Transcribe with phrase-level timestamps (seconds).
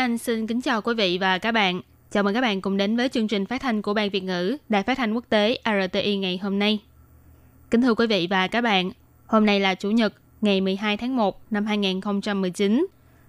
[0.00, 1.80] Anh xin kính chào quý vị và các bạn.
[2.10, 4.56] Chào mừng các bạn cùng đến với chương trình phát thanh của Ban Việt ngữ
[4.68, 6.78] Đài phát thanh quốc tế RTI ngày hôm nay.
[7.70, 8.90] Kính thưa quý vị và các bạn,
[9.26, 12.86] hôm nay là Chủ nhật, ngày 12 tháng 1 năm 2019,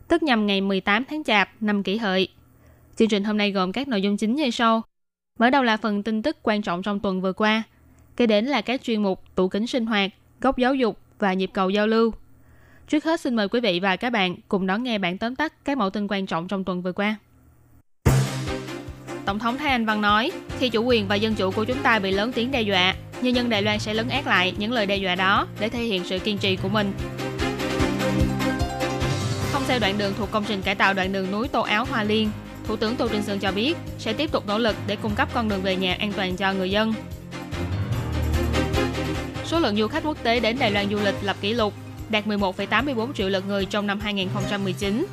[0.08, 2.28] tức nhằm ngày 18 tháng Chạp năm kỷ hợi.
[2.96, 4.82] Chương trình hôm nay gồm các nội dung chính như sau.
[5.40, 7.64] Mở đầu là phần tin tức quan trọng trong tuần vừa qua.
[8.18, 11.50] Kế đến là các chuyên mục tủ kính sinh hoạt, góc giáo dục và nhịp
[11.54, 12.12] cầu giao lưu.
[12.88, 15.54] Trước hết xin mời quý vị và các bạn cùng đón nghe bản tóm tắt
[15.66, 17.16] các mẫu tin quan trọng trong tuần vừa qua.
[19.26, 22.00] Tổng thống Thái Anh Văn nói, khi chủ quyền và dân chủ của chúng ta
[22.00, 24.86] bị lớn tiếng đe dọa, nhân dân Đài Loan sẽ lấn át lại những lời
[24.86, 26.94] đe dọa đó để thể hiện sự kiên trì của mình.
[29.54, 32.04] Thông xe đoạn đường thuộc công trình cải tạo đoạn đường núi Tô Áo Hoa
[32.04, 32.32] Liên,
[32.68, 35.30] Thủ tướng Tô Trinh Sương cho biết sẽ tiếp tục nỗ lực để cung cấp
[35.34, 36.94] con đường về nhà an toàn cho người dân.
[39.46, 41.74] Số lượng du khách quốc tế đến Đài Loan du lịch lập kỷ lục,
[42.12, 45.06] đạt 11,84 triệu lượt người trong năm 2019.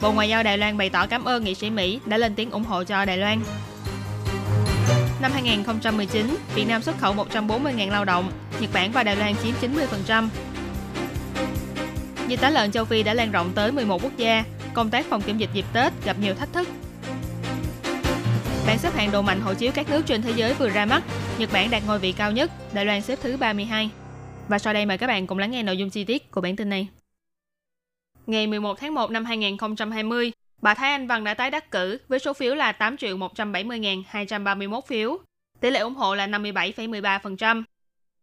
[0.00, 2.50] Bộ Ngoại giao Đài Loan bày tỏ cảm ơn nghị sĩ Mỹ đã lên tiếng
[2.50, 3.40] ủng hộ cho Đài Loan.
[5.20, 9.70] Năm 2019, Việt Nam xuất khẩu 140.000 lao động, Nhật Bản và Đài Loan chiếm
[10.08, 10.28] 90%.
[12.28, 14.44] Dịch tả lợn châu Phi đã lan rộng tới 11 quốc gia,
[14.74, 16.68] công tác phòng kiểm dịch dịp Tết gặp nhiều thách thức.
[18.66, 21.02] Bảng xếp hạng độ mạnh hộ chiếu các nước trên thế giới vừa ra mắt,
[21.38, 23.90] Nhật Bản đạt ngôi vị cao nhất, Đài Loan xếp thứ 32.
[24.48, 26.56] Và sau đây mời các bạn cùng lắng nghe nội dung chi tiết của bản
[26.56, 26.88] tin này.
[28.26, 32.18] Ngày 11 tháng 1 năm 2020, bà Thái Anh Văn đã tái đắc cử với
[32.18, 35.18] số phiếu là 8 triệu 170.231 phiếu.
[35.60, 37.62] Tỷ lệ ủng hộ là 57,13%.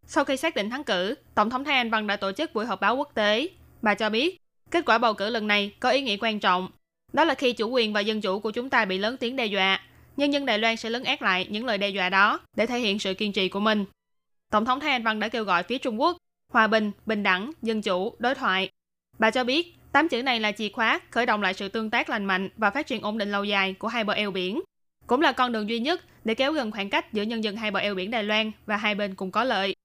[0.05, 2.65] Sau khi xác định thắng cử, Tổng thống Thái Anh Văn đã tổ chức buổi
[2.65, 3.47] họp báo quốc tế.
[3.81, 4.37] Bà cho biết,
[4.71, 6.69] kết quả bầu cử lần này có ý nghĩa quan trọng.
[7.13, 9.45] Đó là khi chủ quyền và dân chủ của chúng ta bị lớn tiếng đe
[9.45, 9.81] dọa,
[10.17, 12.79] nhân dân Đài Loan sẽ lấn át lại những lời đe dọa đó để thể
[12.79, 13.85] hiện sự kiên trì của mình.
[14.53, 16.17] Tổng thống Thái Anh Văn đã kêu gọi phía Trung Quốc
[16.49, 18.69] hòa bình, bình đẳng, dân chủ, đối thoại.
[19.19, 22.09] Bà cho biết, tám chữ này là chìa khóa khởi động lại sự tương tác
[22.09, 24.61] lành mạnh và phát triển ổn định lâu dài của hai bờ eo biển.
[25.07, 27.71] Cũng là con đường duy nhất để kéo gần khoảng cách giữa nhân dân hai
[27.71, 29.75] bờ eo biển Đài Loan và hai bên cùng có lợi.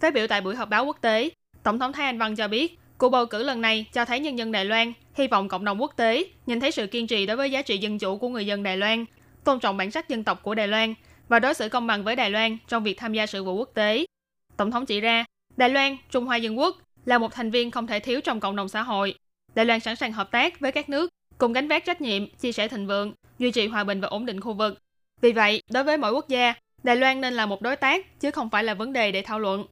[0.00, 1.28] Phát biểu tại buổi họp báo quốc tế,
[1.62, 4.38] Tổng thống Thái Anh Văn cho biết, cuộc bầu cử lần này cho thấy nhân
[4.38, 7.36] dân Đài Loan hy vọng cộng đồng quốc tế nhìn thấy sự kiên trì đối
[7.36, 9.04] với giá trị dân chủ của người dân Đài Loan,
[9.44, 10.94] tôn trọng bản sắc dân tộc của Đài Loan
[11.32, 13.70] và đối xử công bằng với Đài Loan trong việc tham gia sự vụ quốc
[13.74, 14.04] tế.
[14.56, 15.24] Tổng thống chỉ ra,
[15.56, 18.56] Đài Loan, Trung Hoa Dân Quốc là một thành viên không thể thiếu trong cộng
[18.56, 19.14] đồng xã hội.
[19.54, 22.52] Đài Loan sẵn sàng hợp tác với các nước, cùng gánh vác trách nhiệm, chia
[22.52, 24.78] sẻ thịnh vượng, duy trì hòa bình và ổn định khu vực.
[25.20, 28.30] Vì vậy, đối với mỗi quốc gia, Đài Loan nên là một đối tác, chứ
[28.30, 29.66] không phải là vấn đề để thảo luận.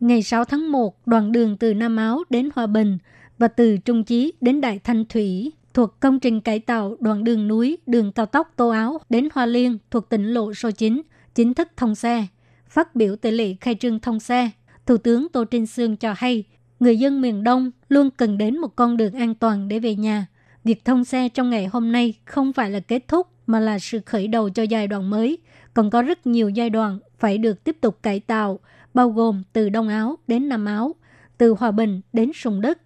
[0.00, 2.98] Ngày 6 tháng 1, đoạn đường từ Nam Áo đến Hòa Bình
[3.38, 7.48] và từ Trung Chí đến Đại Thanh Thủy thuộc công trình cải tạo đoạn đường
[7.48, 11.02] núi, đường cao tốc Tô Áo đến Hoa Liên thuộc tỉnh lộ số 9,
[11.34, 12.26] chính thức thông xe.
[12.68, 14.50] Phát biểu tại lễ khai trương thông xe,
[14.86, 16.44] Thủ tướng Tô Trinh Sương cho hay,
[16.80, 20.26] người dân miền Đông luôn cần đến một con đường an toàn để về nhà.
[20.64, 24.00] Việc thông xe trong ngày hôm nay không phải là kết thúc mà là sự
[24.06, 25.38] khởi đầu cho giai đoạn mới,
[25.74, 28.60] còn có rất nhiều giai đoạn phải được tiếp tục cải tạo,
[28.94, 30.94] bao gồm từ Đông Áo đến Nam Áo,
[31.38, 32.78] từ Hòa Bình đến Sùng Đất.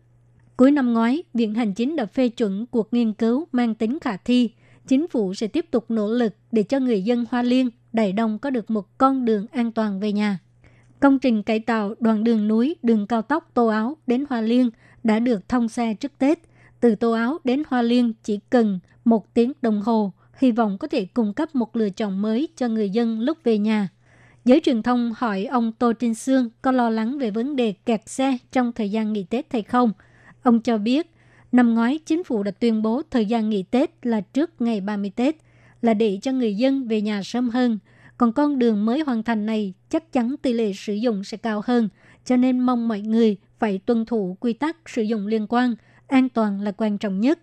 [0.61, 4.17] Cuối năm ngoái, Viện Hành Chính đã phê chuẩn cuộc nghiên cứu mang tính khả
[4.17, 4.51] thi.
[4.89, 8.39] Chính phủ sẽ tiếp tục nỗ lực để cho người dân Hoa Liên, Đại Đông
[8.39, 10.39] có được một con đường an toàn về nhà.
[11.01, 14.71] Công trình cải tạo đoạn đường núi, đường cao tốc Tô Áo đến Hoa Liên
[15.05, 16.39] đã được thông xe trước Tết.
[16.81, 20.89] Từ Tô Áo đến Hoa Liên chỉ cần một tiếng đồng hồ, hy vọng có
[20.89, 23.89] thể cung cấp một lựa chọn mới cho người dân lúc về nhà.
[24.45, 28.09] Giới truyền thông hỏi ông Tô Trinh Sương có lo lắng về vấn đề kẹt
[28.09, 29.93] xe trong thời gian nghỉ Tết hay không.
[30.43, 31.11] Ông cho biết,
[31.53, 35.13] năm ngoái chính phủ đã tuyên bố thời gian nghỉ Tết là trước ngày 30
[35.17, 35.37] Tết,
[35.83, 37.79] là để cho người dân về nhà sớm hơn.
[38.17, 41.63] Còn con đường mới hoàn thành này chắc chắn tỷ lệ sử dụng sẽ cao
[41.65, 41.89] hơn,
[42.25, 45.75] cho nên mong mọi người phải tuân thủ quy tắc sử dụng liên quan,
[46.07, 47.39] an toàn là quan trọng nhất.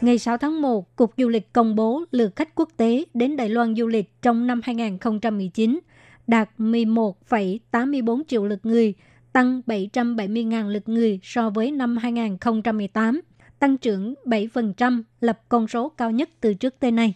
[0.00, 3.48] Ngày 6 tháng 1, Cục Du lịch công bố lượt khách quốc tế đến Đài
[3.48, 5.80] Loan du lịch trong năm 2019
[6.28, 8.94] đạt 11,84 triệu lượt người,
[9.32, 13.20] tăng 770.000 lượt người so với năm 2018,
[13.58, 17.14] tăng trưởng 7%, lập con số cao nhất từ trước tới nay.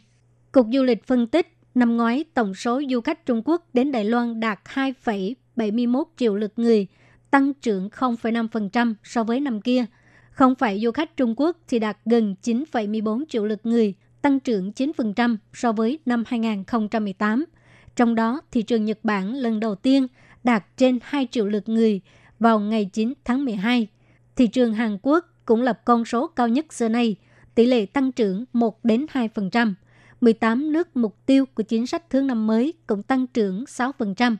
[0.52, 4.04] Cục Du lịch phân tích, năm ngoái tổng số du khách Trung Quốc đến Đài
[4.04, 6.86] Loan đạt 2,71 triệu lượt người,
[7.30, 9.84] tăng trưởng 0,5% so với năm kia.
[10.30, 14.72] Không phải du khách Trung Quốc thì đạt gần 9,14 triệu lượt người, tăng trưởng
[14.76, 17.44] 9% so với năm 2018.
[17.96, 20.06] Trong đó, thị trường Nhật Bản lần đầu tiên
[20.44, 22.00] đạt trên 2 triệu lượt người
[22.38, 23.86] vào ngày 9 tháng 12.
[24.36, 27.16] Thị trường Hàn Quốc cũng lập con số cao nhất xưa nay,
[27.54, 29.74] tỷ lệ tăng trưởng 1 đến 2%.
[30.20, 34.36] 18 nước mục tiêu của chính sách thương năm mới cũng tăng trưởng 6%.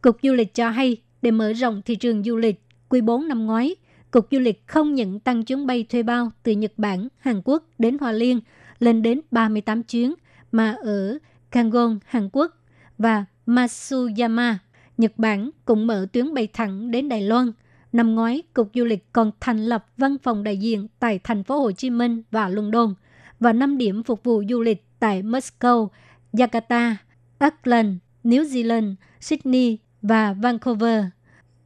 [0.00, 3.46] Cục Du lịch cho hay, để mở rộng thị trường du lịch, quý 4 năm
[3.46, 3.76] ngoái,
[4.10, 7.64] Cục Du lịch không nhận tăng chuyến bay thuê bao từ Nhật Bản, Hàn Quốc
[7.78, 8.40] đến Hoa Liên
[8.78, 10.14] lên đến 38 chuyến,
[10.52, 11.18] mà ở
[11.50, 12.63] Kangon, Hàn Quốc
[12.98, 14.58] và Matsuyama,
[14.98, 17.52] Nhật Bản cũng mở tuyến bay thẳng đến Đài Loan.
[17.92, 21.60] Năm ngoái, Cục Du lịch còn thành lập văn phòng đại diện tại thành phố
[21.60, 22.94] Hồ Chí Minh và London
[23.40, 25.88] và 5 điểm phục vụ du lịch tại Moscow,
[26.32, 26.94] Jakarta,
[27.38, 31.04] Auckland, New Zealand, Sydney và Vancouver.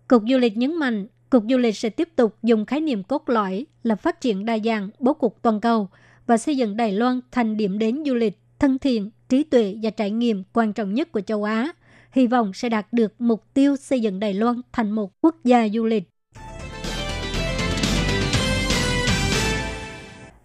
[0.09, 3.29] Cục Du lịch nhấn mạnh, Cục Du lịch sẽ tiếp tục dùng khái niệm cốt
[3.29, 5.89] lõi là phát triển đa dạng, bố cục toàn cầu
[6.27, 9.91] và xây dựng Đài Loan thành điểm đến du lịch thân thiện, trí tuệ và
[9.91, 11.73] trải nghiệm quan trọng nhất của châu Á.
[12.13, 15.69] Hy vọng sẽ đạt được mục tiêu xây dựng Đài Loan thành một quốc gia
[15.69, 16.11] du lịch.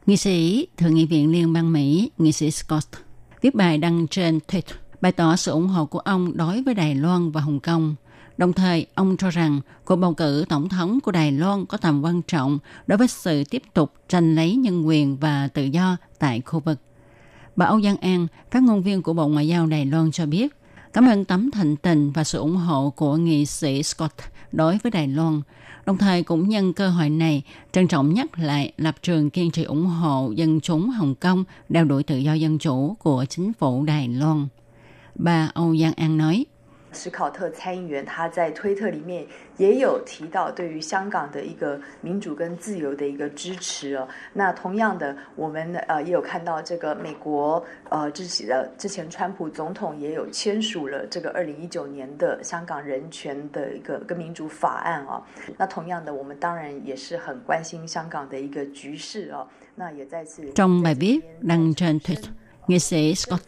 [0.05, 2.87] Nghị sĩ Thượng nghị viện Liên bang Mỹ, nghị sĩ Scott,
[3.41, 6.95] viết bài đăng trên Twitter bày tỏ sự ủng hộ của ông đối với Đài
[6.95, 7.95] Loan và Hồng Kông.
[8.37, 12.01] Đồng thời, ông cho rằng cuộc bầu cử tổng thống của Đài Loan có tầm
[12.03, 16.41] quan trọng đối với sự tiếp tục tranh lấy nhân quyền và tự do tại
[16.45, 16.79] khu vực.
[17.55, 20.55] Bà Âu Giang An, phát ngôn viên của Bộ Ngoại giao Đài Loan cho biết,
[20.93, 24.15] cảm ơn tấm thành tình và sự ủng hộ của nghị sĩ Scott
[24.51, 25.41] đối với Đài Loan–
[25.85, 27.41] đồng thời cũng nhân cơ hội này
[27.71, 31.85] trân trọng nhắc lại lập trường kiên trì ủng hộ dân chúng Hồng Kông đeo
[31.85, 34.47] đuổi tự do dân chủ của chính phủ Đài Loan.
[35.15, 36.45] Bà Âu Giang An nói,
[36.93, 39.25] 史考特参议员他在推特里面
[39.57, 44.07] 也有提到对于香港的一个民主跟自由的一个支持哦。
[44.33, 55.21] 那同样的，我们呃也有看到这个美国呃之前的之前川普总统也有签署了这个二零一九年的香港人权的一个跟民主法案啊。
[55.57, 59.47] 那同样的，我们当然也是很关心香港的一个局势哦。
[59.75, 62.29] 那也再次 trong bài viết đăng trên Twitter,
[62.67, 63.41] nghệ sĩ Scott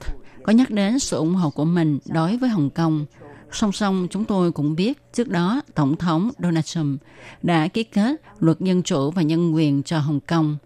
[0.44, 3.06] có nhắc đến sự ủng hộ của mình đối với Hồng Kông
[3.55, 7.01] Song song, chúng tôi cũng biết trước đó Tổng thống Donald Trump
[7.43, 10.57] đã ký kết luật dân chủ và nhân quyền cho Hồng Kông.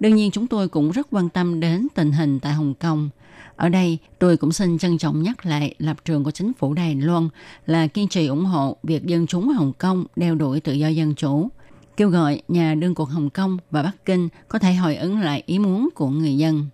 [0.00, 3.10] Đương nhiên chúng tôi cũng rất quan tâm đến tình hình tại Hồng Kông.
[3.56, 6.94] Ở đây, tôi cũng xin trân trọng nhắc lại lập trường của chính phủ Đài
[6.94, 7.28] Loan
[7.66, 11.14] là kiên trì ủng hộ việc dân chúng Hồng Kông đeo đuổi tự do dân
[11.14, 11.48] chủ,
[11.96, 15.42] kêu gọi nhà đương cuộc Hồng Kông và Bắc Kinh có thể hồi ứng lại
[15.46, 16.66] ý muốn của người dân.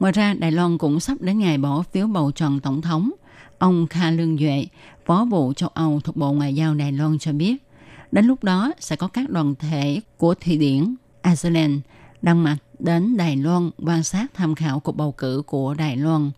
[0.00, 3.10] Ngoài ra, Đài Loan cũng sắp đến ngày bỏ phiếu bầu chọn tổng thống–
[3.58, 4.66] Ông Kha Lương Duệ,
[5.06, 7.56] Phó vụ châu Âu thuộc Bộ Ngoại giao Đài Loan cho biết,
[8.12, 11.80] đến lúc đó sẽ có các đoàn thể của Thụy Điển, Iceland,
[12.22, 16.30] Đan Mạch đến Đài Loan quan sát tham khảo cuộc bầu cử của Đài Loan.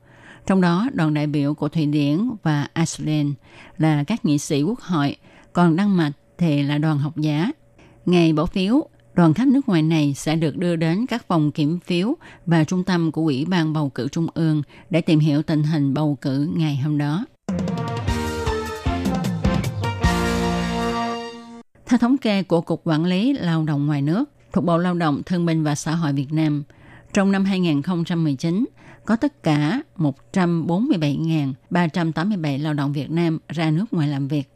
[0.46, 3.32] Trong đó, đoàn đại biểu của Thụy Điển và Iceland
[3.78, 5.16] là các nghị sĩ quốc hội,
[5.52, 7.50] còn Đan Mạch thì là đoàn học giả.
[8.06, 8.88] Ngày bỏ phiếu,
[9.18, 12.14] đoàn khách nước ngoài này sẽ được đưa đến các phòng kiểm phiếu
[12.46, 15.94] và trung tâm của Ủy ban bầu cử Trung ương để tìm hiểu tình hình
[15.94, 17.26] bầu cử ngày hôm đó.
[21.86, 25.22] Theo thống kê của Cục Quản lý Lao động ngoài nước thuộc Bộ Lao động
[25.26, 26.64] Thương binh và Xã hội Việt Nam,
[27.12, 28.64] trong năm 2019
[29.04, 34.50] có tất cả 147.387 lao động Việt Nam ra nước ngoài làm việc.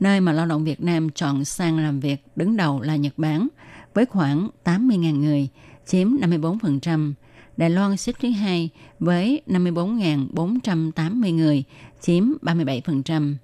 [0.00, 3.48] Nơi mà lao động Việt Nam chọn sang làm việc đứng đầu là Nhật Bản
[3.94, 5.48] với khoảng 80.000 người,
[5.86, 7.12] chiếm 54%.
[7.56, 11.64] Đài Loan xếp thứ hai với 54.480 người,
[12.00, 13.34] chiếm 37%.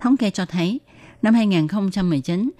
[0.00, 0.80] Thống kê cho thấy,
[1.22, 2.50] năm 2019,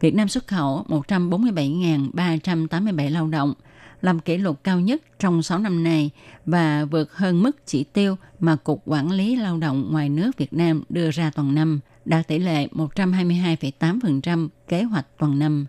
[0.00, 3.54] Việt Nam xuất khẩu 147.387 lao động,
[4.02, 6.10] làm kỷ lục cao nhất trong 6 năm nay
[6.46, 10.52] và vượt hơn mức chỉ tiêu mà Cục Quản lý Lao động ngoài nước Việt
[10.52, 15.66] Nam đưa ra toàn năm, đạt tỷ lệ 122,8% kế hoạch toàn năm.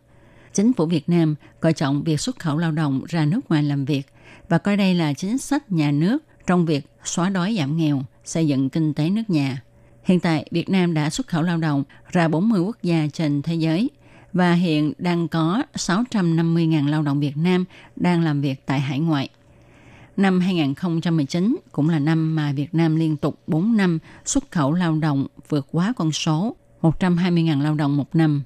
[0.53, 3.85] Chính phủ Việt Nam coi trọng việc xuất khẩu lao động ra nước ngoài làm
[3.85, 4.03] việc
[4.49, 8.47] và coi đây là chính sách nhà nước trong việc xóa đói giảm nghèo, xây
[8.47, 9.61] dựng kinh tế nước nhà.
[10.03, 13.55] Hiện tại, Việt Nam đã xuất khẩu lao động ra 40 quốc gia trên thế
[13.55, 13.89] giới
[14.33, 17.65] và hiện đang có 650.000 lao động Việt Nam
[17.95, 19.29] đang làm việc tại hải ngoại.
[20.17, 24.95] Năm 2019 cũng là năm mà Việt Nam liên tục 4 năm xuất khẩu lao
[24.95, 28.43] động vượt quá con số 120.000 lao động một năm.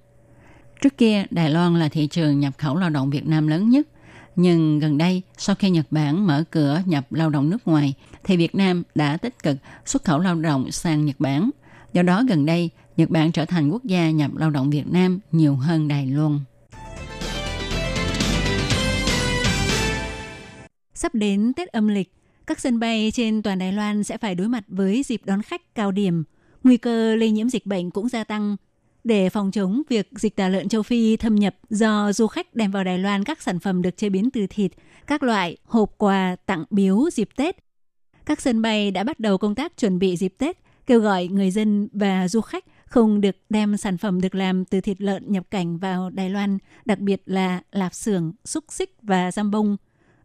[0.84, 3.88] Trước kia, Đài Loan là thị trường nhập khẩu lao động Việt Nam lớn nhất.
[4.36, 8.38] Nhưng gần đây, sau khi Nhật Bản mở cửa nhập lao động nước ngoài, thì
[8.38, 11.50] Việt Nam đã tích cực xuất khẩu lao động sang Nhật Bản.
[11.94, 15.20] Do đó gần đây, Nhật Bản trở thành quốc gia nhập lao động Việt Nam
[15.32, 16.40] nhiều hơn Đài Loan.
[20.94, 22.12] Sắp đến Tết âm lịch,
[22.48, 25.76] các sân bay trên toàn Đài Loan sẽ phải đối mặt với dịp đón khách
[25.76, 26.24] cao điểm.
[26.64, 28.56] Nguy cơ lây nhiễm dịch bệnh cũng gia tăng.
[29.04, 32.72] Để phòng chống việc dịch tả lợn châu Phi thâm nhập do du khách đem
[32.72, 34.72] vào Đài Loan các sản phẩm được chế biến từ thịt,
[35.08, 37.56] các loại hộp quà tặng biếu dịp Tết,
[38.26, 41.52] các sân bay đã bắt đầu công tác chuẩn bị dịp Tết, kêu gọi người
[41.52, 45.44] dân và du khách không được đem sản phẩm được làm từ thịt lợn nhập
[45.52, 49.78] cảnh vào Đài Loan, đặc biệt là lạp xưởng, xúc xích và giam bông.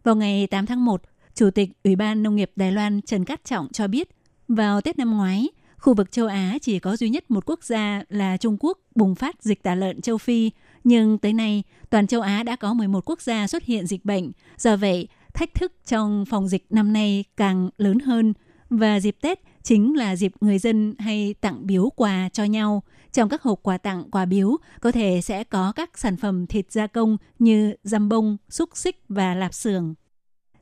[0.03, 1.01] Vào ngày 8 tháng 1,
[1.35, 4.09] Chủ tịch Ủy ban Nông nghiệp Đài Loan Trần Cát Trọng cho biết,
[4.47, 8.03] vào Tết năm ngoái, khu vực châu Á chỉ có duy nhất một quốc gia
[8.09, 10.51] là Trung Quốc bùng phát dịch tả lợn châu Phi,
[10.83, 14.31] nhưng tới nay, toàn châu Á đã có 11 quốc gia xuất hiện dịch bệnh.
[14.57, 18.33] Do vậy, thách thức trong phòng dịch năm nay càng lớn hơn
[18.69, 22.83] và dịp Tết chính là dịp người dân hay tặng biếu quà cho nhau.
[23.13, 26.71] Trong các hộp quà tặng, quà biếu có thể sẽ có các sản phẩm thịt
[26.71, 29.93] gia công như dăm bông, xúc xích và lạp xưởng.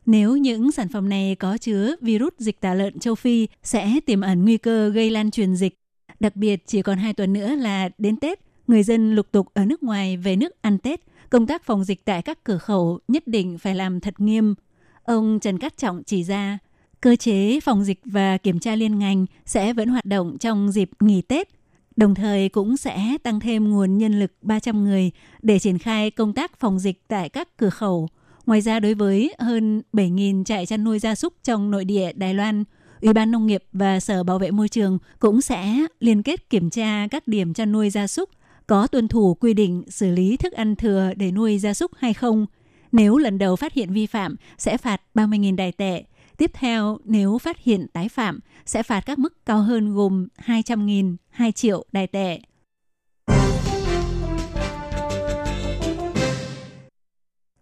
[0.07, 4.21] Nếu những sản phẩm này có chứa virus dịch tả lợn châu Phi sẽ tiềm
[4.21, 5.75] ẩn nguy cơ gây lan truyền dịch.
[6.19, 9.65] Đặc biệt chỉ còn hai tuần nữa là đến Tết, người dân lục tục ở
[9.65, 13.27] nước ngoài về nước ăn Tết, công tác phòng dịch tại các cửa khẩu nhất
[13.27, 14.55] định phải làm thật nghiêm.
[15.03, 16.57] Ông Trần Cát Trọng chỉ ra,
[17.01, 20.89] cơ chế phòng dịch và kiểm tra liên ngành sẽ vẫn hoạt động trong dịp
[20.99, 21.49] nghỉ Tết,
[21.95, 25.11] đồng thời cũng sẽ tăng thêm nguồn nhân lực 300 người
[25.41, 28.09] để triển khai công tác phòng dịch tại các cửa khẩu.
[28.47, 32.33] Ngoài ra đối với hơn 7.000 trại chăn nuôi gia súc trong nội địa Đài
[32.33, 32.63] Loan,
[33.01, 36.69] Ủy ban Nông nghiệp và Sở Bảo vệ Môi trường cũng sẽ liên kết kiểm
[36.69, 38.29] tra các điểm chăn nuôi gia súc
[38.67, 42.13] có tuân thủ quy định xử lý thức ăn thừa để nuôi gia súc hay
[42.13, 42.45] không.
[42.91, 46.03] Nếu lần đầu phát hiện vi phạm sẽ phạt 30.000 đài tệ.
[46.37, 51.15] Tiếp theo, nếu phát hiện tái phạm sẽ phạt các mức cao hơn gồm 200.000,
[51.29, 52.39] 2 triệu đài tệ.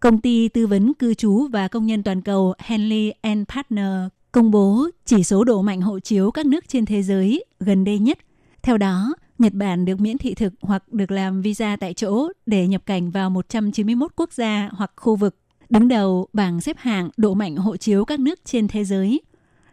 [0.00, 4.50] Công ty tư vấn cư trú và công nhân toàn cầu Henley and Partner công
[4.50, 8.18] bố chỉ số độ mạnh hộ chiếu các nước trên thế giới gần đây nhất.
[8.62, 12.66] Theo đó, Nhật Bản được miễn thị thực hoặc được làm visa tại chỗ để
[12.66, 15.36] nhập cảnh vào 191 quốc gia hoặc khu vực.
[15.68, 19.20] Đứng đầu bảng xếp hạng độ mạnh hộ chiếu các nước trên thế giới.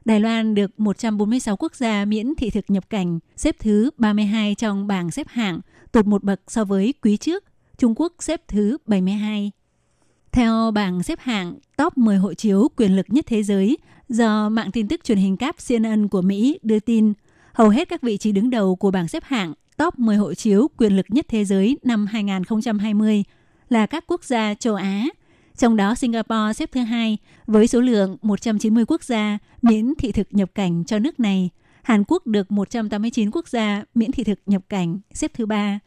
[0.06, 4.88] Đài Loan được 146 quốc gia miễn thị thực nhập cảnh, xếp thứ 32 trong
[4.88, 5.60] bảng xếp hạng,
[5.92, 7.44] tụt một bậc so với quý trước.
[7.78, 9.52] Trung Quốc xếp thứ 72.
[10.34, 13.78] Theo bảng xếp hạng top 10 hộ chiếu quyền lực nhất thế giới
[14.10, 17.14] do mạng tin tức truyền hình cáp CNN của Mỹ đưa tin,
[17.54, 20.68] hầu hết các vị trí đứng đầu của bảng xếp hạng top 10 hộ chiếu
[20.78, 23.24] quyền lực nhất thế giới năm 2020
[23.70, 25.06] là các quốc gia châu Á.
[25.58, 30.28] Trong đó Singapore xếp thứ hai với số lượng 190 quốc gia miễn thị thực
[30.32, 31.50] nhập cảnh cho nước này.
[31.84, 35.80] Hàn Quốc được 189 quốc gia miễn thị thực nhập cảnh xếp thứ ba.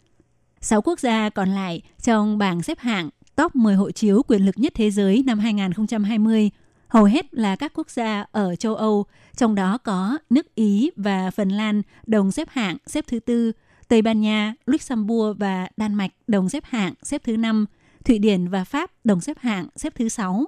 [0.60, 4.58] Sáu quốc gia còn lại trong bảng xếp hạng top 10 hộ chiếu quyền lực
[4.58, 6.50] nhất thế giới năm 2020
[6.88, 11.30] hầu hết là các quốc gia ở châu Âu, trong đó có nước Ý và
[11.30, 13.52] Phần Lan đồng xếp hạng xếp thứ tư,
[13.88, 17.66] Tây Ban Nha, Luxembourg và Đan Mạch đồng xếp hạng xếp thứ năm,
[18.04, 20.46] Thụy Điển và Pháp đồng xếp hạng xếp thứ sáu.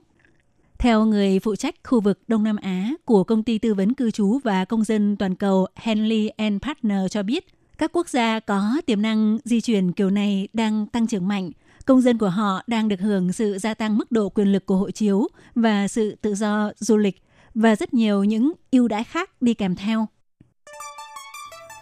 [0.78, 4.10] Theo người phụ trách khu vực Đông Nam Á của công ty tư vấn cư
[4.10, 7.46] trú và công dân toàn cầu Henley and Partner cho biết,
[7.78, 11.50] các quốc gia có tiềm năng di chuyển kiểu này đang tăng trưởng mạnh–
[11.88, 14.76] công dân của họ đang được hưởng sự gia tăng mức độ quyền lực của
[14.76, 17.22] hộ chiếu và sự tự do du lịch
[17.54, 20.06] và rất nhiều những ưu đãi khác đi kèm theo.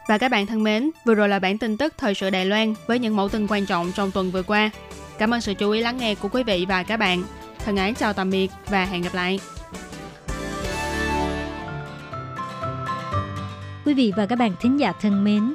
[0.08, 2.74] Và các bạn thân mến, vừa rồi là bản tin tức thời sự Đài Loan
[2.86, 4.70] với những mẫu tin quan trọng trong tuần vừa qua.
[5.18, 7.22] Cảm ơn sự chú ý lắng nghe của quý vị và các bạn.
[7.64, 9.40] Thân ái chào tạm biệt và hẹn gặp lại.
[13.84, 15.54] Quý vị và các bạn thính giả thân mến,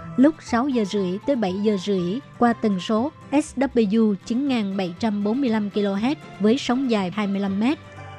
[0.17, 6.57] lúc 6 giờ rưỡi tới 7 giờ rưỡi qua tần số SW 9745 kHz với
[6.57, 7.63] sóng dài 25 m.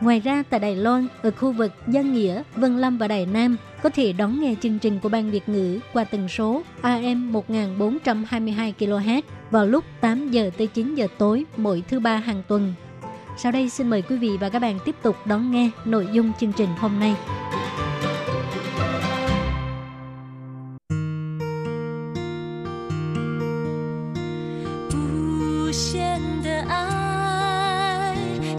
[0.01, 3.57] Ngoài ra tại Đài Loan, ở khu vực Giang Nghĩa, Vân Lâm và Đài Nam
[3.83, 8.75] có thể đón nghe chương trình của Ban Việt ngữ qua tần số AM 1422
[8.79, 12.75] kHz vào lúc 8 giờ tới 9 giờ tối mỗi thứ ba hàng tuần.
[13.37, 16.33] Sau đây xin mời quý vị và các bạn tiếp tục đón nghe nội dung
[16.41, 17.15] chương trình hôm nay.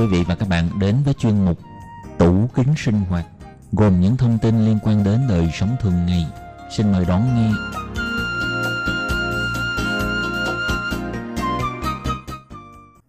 [0.00, 1.58] Quý vị và các bạn đến với chuyên mục
[2.18, 3.26] Tủ kính sinh hoạt
[3.72, 6.26] gồm những thông tin liên quan đến đời sống thường ngày.
[6.76, 7.50] Xin mời đón nghe.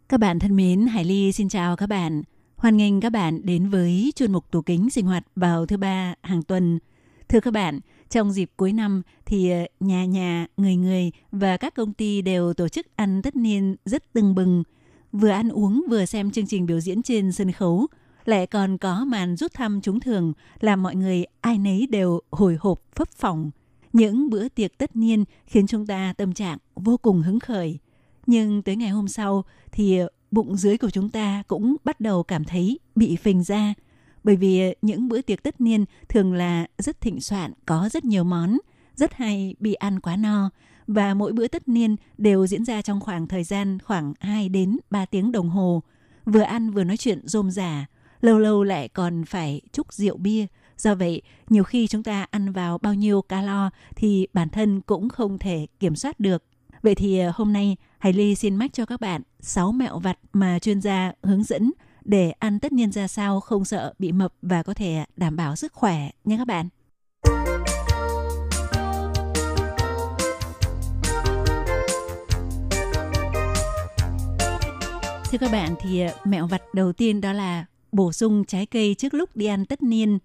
[0.09, 2.21] Các bạn thân mến, Hải Ly xin chào các bạn.
[2.55, 6.13] Hoan nghênh các bạn đến với chuyên mục tủ kính sinh hoạt vào thứ ba
[6.23, 6.79] hàng tuần.
[7.29, 7.79] Thưa các bạn,
[8.09, 12.53] trong dịp cuối năm thì ờ, nhà nhà, người người và các công ty đều
[12.53, 14.63] tổ chức ăn tất niên rất tưng bừng.
[15.11, 17.87] Vừa ăn uống vừa xem chương trình biểu diễn trên sân khấu,
[18.25, 22.57] lại còn có màn rút thăm trúng thưởng làm mọi người ai nấy đều hồi
[22.59, 23.51] hộp phấp phỏng.
[23.93, 27.79] Những bữa tiệc tất niên khiến chúng ta tâm trạng vô cùng hứng khởi.
[28.27, 29.99] Nhưng tới ngày hôm sau thì
[30.31, 33.73] bụng dưới của chúng ta cũng bắt đầu cảm thấy bị phình ra.
[34.23, 38.23] Bởi vì những bữa tiệc tất niên thường là rất thịnh soạn, có rất nhiều
[38.23, 38.57] món,
[38.95, 40.49] rất hay bị ăn quá no.
[40.93, 44.77] Và mỗi bữa tất niên đều diễn ra trong khoảng thời gian khoảng 2 đến
[44.89, 45.83] 3 tiếng đồng hồ.
[46.25, 47.85] Vừa ăn vừa nói chuyện rôm rả,
[48.21, 50.45] lâu lâu lại còn phải chúc rượu bia.
[50.77, 55.09] Do vậy, nhiều khi chúng ta ăn vào bao nhiêu calo thì bản thân cũng
[55.09, 56.43] không thể kiểm soát được.
[56.81, 60.17] Vậy thì ờ, hôm nay Hải Ly xin mách cho các bạn 6 mẹo vặt
[60.33, 61.71] mà chuyên gia hướng dẫn
[62.05, 65.55] để ăn tất niên ra sao không sợ bị mập và có thể đảm bảo
[65.55, 66.69] sức khỏe nha các bạn.
[75.31, 78.95] Thưa các bạn thì ờ, mẹo vặt đầu tiên đó là bổ sung trái cây
[78.95, 80.19] trước lúc đi ăn tất niên.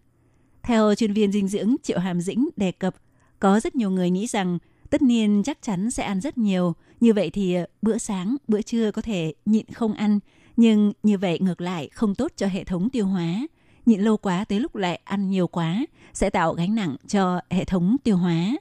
[0.62, 2.94] Theo chuyên viên dinh dưỡng Triệu Hàm Dĩnh đề cập,
[3.40, 4.58] có rất nhiều người nghĩ rằng
[4.90, 8.62] tất niên chắc chắn sẽ ăn rất nhiều, như vậy thì ờ, bữa sáng, bữa
[8.62, 10.18] trưa có thể nhịn không ăn,
[10.56, 13.46] nhưng như vậy ngược lại không tốt cho hệ thống tiêu hóa.
[13.86, 17.64] Nhịn lâu quá tới lúc lại ăn nhiều quá sẽ tạo gánh nặng cho hệ
[17.64, 18.56] thống tiêu hóa.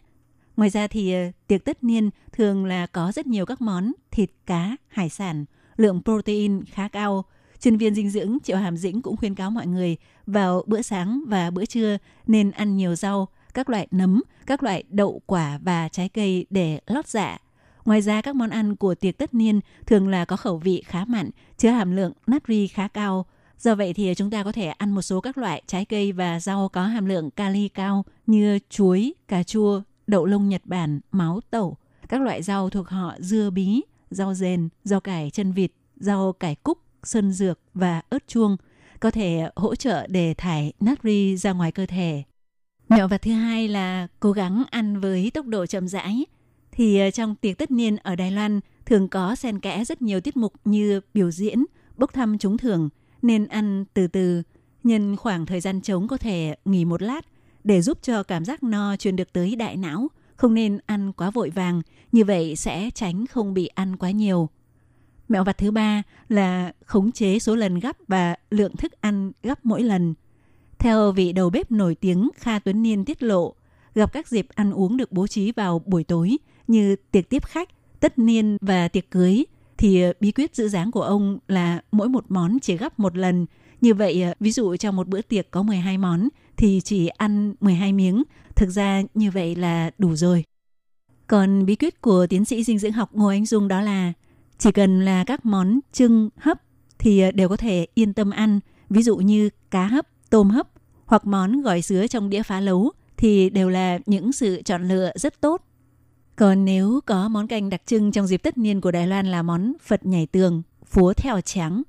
[0.58, 4.29] Ngoài ra thì ờ, tiệc tất niên thường là có rất nhiều các món thịt,
[4.45, 5.45] cá, hải sản,
[5.78, 7.26] lượng protein khá cao.
[7.60, 11.24] Chuyên viên dinh dưỡng Triệu Hàm Dĩnh cũng khuyên cáo mọi người vào bữa sáng
[11.28, 15.90] và bữa trưa nên ăn nhiều rau, các loại nấm, các loại đậu quả và
[15.90, 17.38] trái cây để lót dạ.
[17.86, 21.06] Ngoài ra các món ăn của tiệc tất niên thường là có khẩu vị khá
[21.06, 23.26] mặn, chứa hàm lượng natri khá cao.
[23.60, 26.40] Do vậy thì chúng ta có thể ăn một số các loại trái cây và
[26.40, 31.40] rau có hàm lượng kali cao như chuối, cà chua, đậu lông Nhật Bản, máu
[31.50, 31.78] tẩu,
[32.10, 36.56] các loại rau thuộc họ dưa bí, rau dền, rau cải chân vịt, rau cải
[36.56, 38.58] cúc, sơn dược và ớt chuông
[39.00, 42.24] có thể hỗ trợ để thải natri ra ngoài cơ thể.
[42.89, 46.26] Mẹo vặt thứ hai là cố gắng ăn với tốc độ chậm rãi.
[46.72, 50.22] Thì ờ, trong tiệc tất niên ở Đài Loan thường có xen kẽ rất nhiều
[50.22, 51.65] tiết mục như biểu diễn,
[51.98, 52.89] bốc thăm trúng thưởng,
[53.22, 54.44] nên ăn từ từ.
[54.84, 57.26] Nhân khoảng thời gian trống có thể nghỉ một lát
[57.63, 60.08] để giúp cho cảm giác no truyền được tới đại não.
[60.36, 64.50] Không nên ăn quá vội vàng, như vậy sẽ tránh không bị ăn quá nhiều.
[65.30, 69.65] Mẹo vặt thứ ba là khống chế số lần gấp và lượng thức ăn gấp
[69.65, 70.13] mỗi lần.
[70.80, 73.56] Theo vị đầu bếp nổi tiếng Kha Tuấn Niên tiết lộ,
[73.95, 77.69] gặp các dịp ăn uống được bố trí vào buổi tối như tiệc tiếp khách,
[78.00, 79.45] tất niên và tiệc cưới,
[79.78, 83.17] thì ờ, bí quyết giữ dáng của ông là mỗi một món chỉ gấp một
[83.17, 83.45] lần.
[83.82, 87.54] Như vậy, ờ, ví dụ trong một bữa tiệc có 12 món thì chỉ ăn
[87.60, 88.24] 12 miếng.
[88.56, 90.44] Thực ra như vậy là đủ rồi.
[91.28, 94.13] Còn bí quyết của tiến sĩ dinh dưỡng học Ngô Anh Dung đó là
[94.58, 96.62] chỉ cần là các món trưng hấp
[97.00, 98.60] thì ờ, đều có thể yên tâm ăn.
[98.89, 100.68] Ví dụ như cá hấp, tôm hấp
[101.06, 105.12] hoặc món gỏi sứa trong đĩa phá lấu thì đều là những sự chọn lựa
[105.15, 105.62] rất tốt.
[106.36, 109.41] Còn nếu có món canh đặc trưng trong dịp tất niên của Đài Loan là
[109.41, 111.84] món Phật nhảy tường, phúa theo trắng,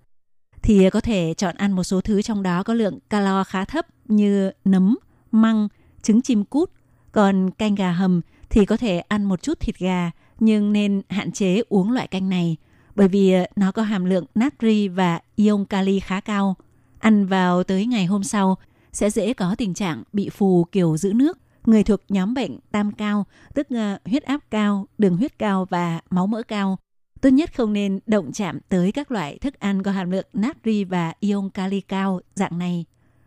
[0.66, 3.86] thì có thể chọn ăn một số thứ trong đó có lượng calo khá thấp
[4.04, 4.98] như nấm,
[5.32, 5.68] măng,
[6.02, 6.70] trứng chim cút.
[7.12, 11.32] Còn canh gà hầm thì có thể ăn một chút thịt gà, nhưng nên hạn
[11.32, 12.56] chế uống loại canh này
[12.94, 16.56] bởi vì ờ, nó có hàm lượng natri và ion kali khá cao.
[16.98, 18.58] Ăn vào tới ngày hôm sau
[18.92, 21.38] sẽ dễ có tình trạng bị phù kiểu giữ nước.
[21.66, 26.00] Người thuộc nhóm bệnh tam cao, tức ờ, huyết áp cao, đường huyết cao và
[26.10, 26.78] máu mỡ cao.
[27.26, 30.84] Tốt nhất không nên động chạm tới các loại thức ăn có hàm lượng natri
[30.84, 32.84] và ion kali cao dạng này.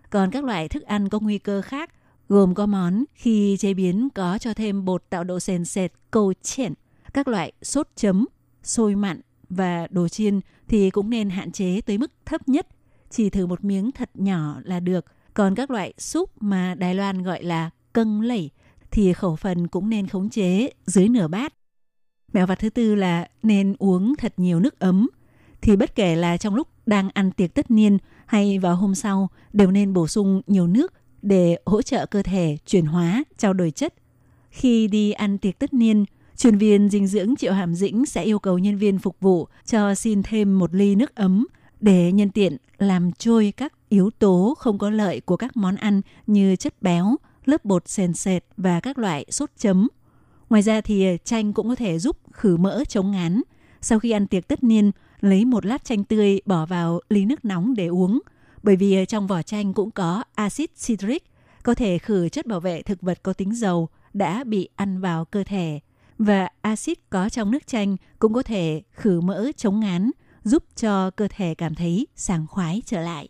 [0.10, 1.92] Còn các loại thức ăn có nguy cơ khác
[2.30, 6.34] gồm có món khi chế biến có cho thêm bột tạo độ sền sệt câu
[6.42, 6.74] chèn,
[7.14, 8.26] các loại sốt chấm,
[8.64, 12.68] sôi mặn và đồ chiên thì cũng nên hạn chế tới mức thấp nhất,
[13.10, 15.06] chỉ thử một miếng thật nhỏ là được.
[15.34, 18.50] Còn các loại súp mà Đài Loan gọi là cân lẩy
[18.92, 21.54] thì khẩu phần cũng nên khống chế dưới nửa bát.
[22.34, 25.10] Mẹo vặt thứ tư là nên uống thật nhiều nước ấm.
[25.62, 29.30] Thì bất kể là trong lúc đang ăn tiệc tất niên hay vào hôm sau
[29.54, 33.72] đều nên bổ sung nhiều nước để hỗ trợ cơ thể chuyển hóa, trao đổi
[33.72, 33.94] chất.
[34.50, 36.06] Khi đi ăn tiệc tất niên,
[36.38, 39.96] chuyên viên dinh dưỡng Triệu Hàm Dĩnh sẽ yêu cầu nhân viên phục vụ cho
[39.96, 41.48] xin thêm một ly nước ấm
[41.80, 46.02] để nhân tiện làm trôi các yếu tố không có lợi của các món ăn
[46.28, 47.16] như chất béo,
[47.46, 49.88] lớp bột sền sệt và các loại sốt chấm.
[50.50, 53.42] Ngoài ra thì ờ, chanh cũng có thể giúp khử mỡ chống ngán.
[53.82, 57.46] Sau khi ăn tiệc tất niên, lấy một lát chanh tươi bỏ vào ly nước
[57.46, 58.20] nóng để uống.
[58.64, 61.24] Bởi vì ờ, trong vỏ chanh cũng có axit citric,
[61.64, 65.26] có thể khử chất bảo vệ thực vật có tính dầu đã bị ăn vào
[65.26, 65.80] cơ thể.
[66.18, 70.12] Và axit có trong nước chanh cũng có thể khử mỡ chống ngán,
[70.44, 73.30] giúp cho cơ thể cảm thấy sảng khoái trở lại.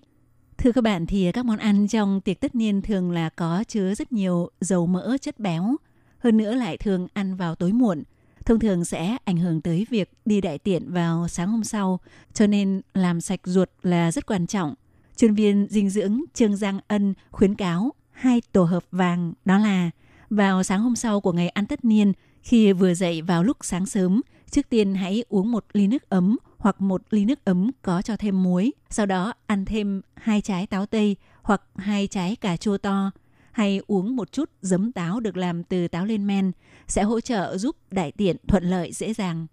[0.58, 3.63] Thưa các bạn thì ờ, các món ăn trong tiệc tất niên thường là có
[3.67, 5.75] chứa rất nhiều dầu mỡ chất béo,
[6.19, 8.03] hơn nữa lại thường ăn vào tối muộn,
[8.45, 11.99] thông thường sẽ ảnh hưởng tới việc đi đại tiện vào sáng hôm sau,
[12.34, 14.73] cho nên làm sạch ruột là rất quan trọng.
[15.15, 19.89] Chuyên viên dinh dưỡng Trương Giang Ân khuyến cáo hai tổ hợp vàng đó là
[20.29, 23.86] vào sáng hôm sau của ngày ăn tất niên, khi vừa dậy vào lúc sáng
[23.86, 28.01] sớm, trước tiên hãy uống một ly nước ấm hoặc một ly nước ấm có
[28.01, 28.73] cho thêm muối.
[28.89, 33.12] Sau đó ăn thêm hai trái táo tây hoặc hai trái cà chua to
[33.60, 36.52] hay uống một chút giấm táo được làm từ táo lên men
[36.88, 39.48] sẽ hỗ trợ giúp đại tiện thuận lợi dễ dàng.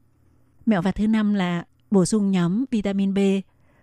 [0.66, 3.19] Mẹo vặt thứ năm là bổ sung nhóm vitamin B.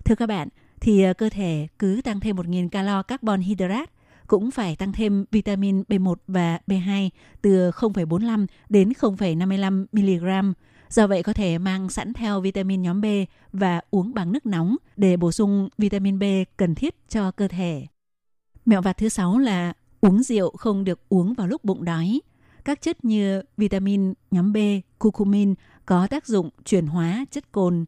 [0.05, 0.47] Thưa các bạn,
[0.81, 3.91] thì ờ, cơ thể cứ tăng thêm 1.000 calo carbon hydrate
[4.27, 7.09] cũng phải tăng thêm vitamin B1 và B2
[7.41, 10.53] từ 0,45 đến 0,55 mg.
[10.89, 13.05] Do vậy có thể mang sẵn theo vitamin nhóm B
[13.53, 16.23] và uống bằng nước nóng để bổ sung vitamin B
[16.57, 17.87] cần thiết cho cơ thể.
[18.65, 22.21] Mẹo vặt thứ sáu là uống rượu không được uống vào lúc bụng đói.
[22.65, 24.57] Các chất như vitamin nhóm B,
[24.99, 25.53] curcumin
[25.85, 27.85] có tác dụng chuyển hóa chất cồn.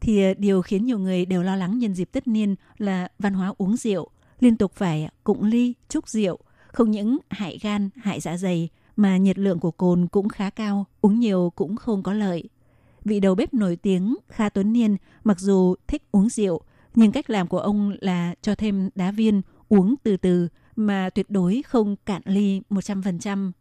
[0.00, 3.34] Thì à, điều khiến nhiều người đều lo lắng nhân dịp tất niên là văn
[3.34, 4.08] hóa uống rượu,
[4.40, 9.16] liên tục phải cụng ly, chúc rượu, không những hại gan, hại dạ dày mà
[9.16, 12.48] nhiệt lượng của cồn cũng khá cao, uống nhiều cũng không có lợi.
[13.04, 16.60] Vị đầu bếp nổi tiếng Kha Tuấn Niên mặc dù thích uống rượu,
[16.94, 21.30] nhưng cách làm của ông là cho thêm đá viên, uống từ từ mà tuyệt
[21.30, 23.52] đối không cạn ly 100%.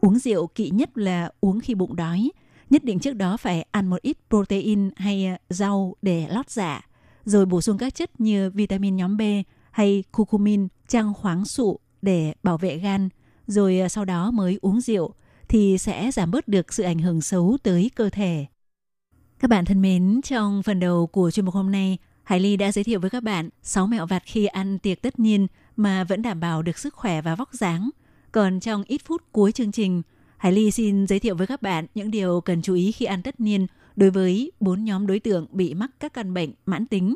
[0.00, 2.30] Uống rượu kỵ nhất là uống khi bụng đói.
[2.70, 6.80] Nhất định trước đó phải ăn một ít protein hay à, rau để lót dạ,
[7.24, 9.22] rồi bổ sung các chất như vitamin nhóm B
[9.70, 13.08] hay curcumin, trang khoáng sụ để bảo vệ gan,
[13.46, 15.14] rồi à, sau đó mới uống rượu
[15.48, 18.46] thì sẽ giảm bớt được sự ảnh hưởng xấu tới cơ thể.
[19.38, 22.72] Các bạn thân mến, trong phần đầu của chuyên mục hôm nay, Hải Ly đã
[22.72, 26.22] giới thiệu với các bạn 6 mẹo vặt khi ăn tiệc tất niên mà vẫn
[26.22, 27.90] đảm bảo được sức khỏe và vóc dáng.
[28.32, 30.02] Còn trong ít phút cuối chương trình,
[30.36, 33.22] Hải Ly xin giới thiệu với các bạn những điều cần chú ý khi ăn
[33.22, 37.14] tất niên đối với bốn nhóm đối tượng bị mắc các căn bệnh mãn tính.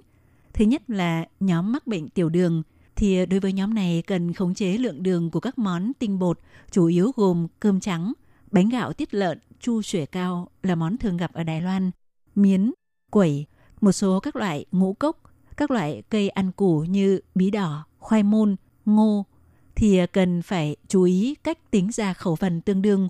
[0.53, 2.62] Thứ nhất là nhóm mắc bệnh tiểu đường,
[2.96, 6.40] thì đối với nhóm này cần khống chế lượng đường của các món tinh bột,
[6.70, 8.12] chủ yếu gồm cơm trắng,
[8.51, 11.90] bánh gạo tiết lợn, chu xuể cao là món thường gặp ở Đài Loan,
[12.35, 12.73] miến,
[13.11, 13.46] quẩy,
[13.81, 15.23] một số các loại ngũ cốc,
[15.57, 19.27] các loại cây ăn củ như bí đỏ, khoai môn, ngô
[19.75, 23.09] thì à, cần phải chú ý cách tính ra khẩu phần tương đương.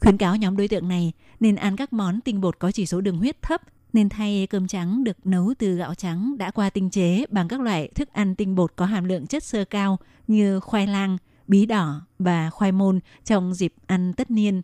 [0.00, 3.00] Khuyến cáo nhóm đối tượng này nên ăn các món tinh bột có chỉ số
[3.00, 6.90] đường huyết thấp, nên thay cơm trắng được nấu từ gạo trắng đã qua tinh
[6.90, 10.60] chế bằng các loại thức ăn tinh bột có hàm lượng chất xơ cao như
[10.60, 14.62] khoai lang, bí đỏ và khoai môn trong dịp ăn tất niên.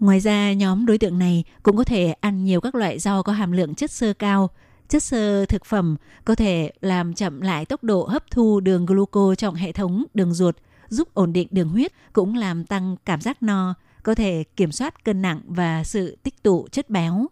[0.00, 3.32] Ngoài ra, nhóm đối tượng này cũng có thể ăn nhiều các loại rau có
[3.32, 4.50] hàm lượng chất xơ cao
[4.88, 9.34] Chất xơ thực phẩm có thể làm chậm lại tốc độ hấp thu đường gluco
[9.34, 10.56] trong hệ thống đường ruột,
[10.88, 15.04] giúp ổn định đường huyết, cũng làm tăng cảm giác no, có thể kiểm soát
[15.04, 17.26] cân nặng và sự tích tụ chất béo.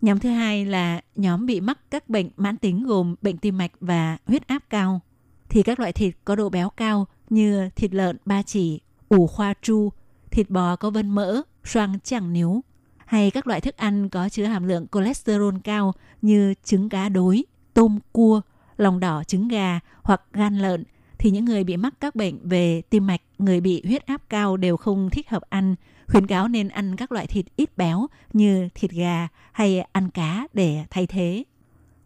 [0.00, 3.72] Nhóm thứ hai là nhóm bị mắc các bệnh mãn tính gồm bệnh tim mạch
[3.80, 5.00] và huyết áp cao.
[5.48, 9.54] Thì các loại thịt có độ béo cao như thịt lợn ba chỉ, ủ khoa
[9.62, 9.90] tru,
[10.30, 12.60] thịt bò có vân mỡ, xoang chẳng níu,
[13.08, 17.44] hay các loại thức ăn có chứa hàm lượng cholesterol cao như trứng cá đối,
[17.74, 18.40] tôm cua,
[18.76, 20.84] lòng đỏ trứng gà hoặc gan lợn
[21.18, 24.56] thì những người bị mắc các bệnh về tim mạch, người bị huyết áp cao
[24.56, 25.74] đều không thích hợp ăn.
[26.06, 30.46] Khuyến cáo nên ăn các loại thịt ít béo như thịt gà hay ăn cá
[30.52, 31.44] để thay thế.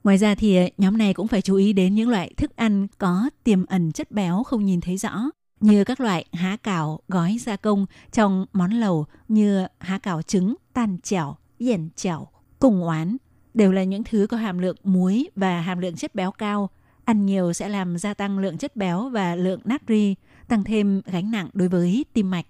[0.05, 2.87] Ngoài ra thì ờ, nhóm này cũng phải chú ý đến những loại thức ăn
[2.99, 5.31] có tiềm ẩn chất béo không nhìn thấy rõ
[5.63, 10.55] như các loại há cảo gói gia công trong món lẩu như há cảo trứng,
[10.73, 13.17] tan chảo, yển chảo, cùng oán
[13.55, 16.71] đều là những thứ có hàm lượng muối và hàm lượng chất béo cao.
[17.05, 20.15] Ăn nhiều sẽ làm gia tăng lượng chất béo và lượng natri,
[20.49, 22.47] tăng thêm gánh nặng đối với tim mạch.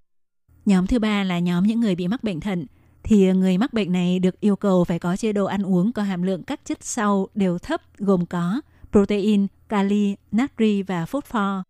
[0.66, 2.66] Nhóm thứ ba là nhóm những người bị mắc bệnh thận.
[3.02, 6.02] Thì người mắc bệnh này được yêu cầu phải có chế độ ăn uống có
[6.02, 8.60] hàm lượng các chất sau đều thấp gồm có
[8.92, 11.62] protein, kali, natri và phosphor.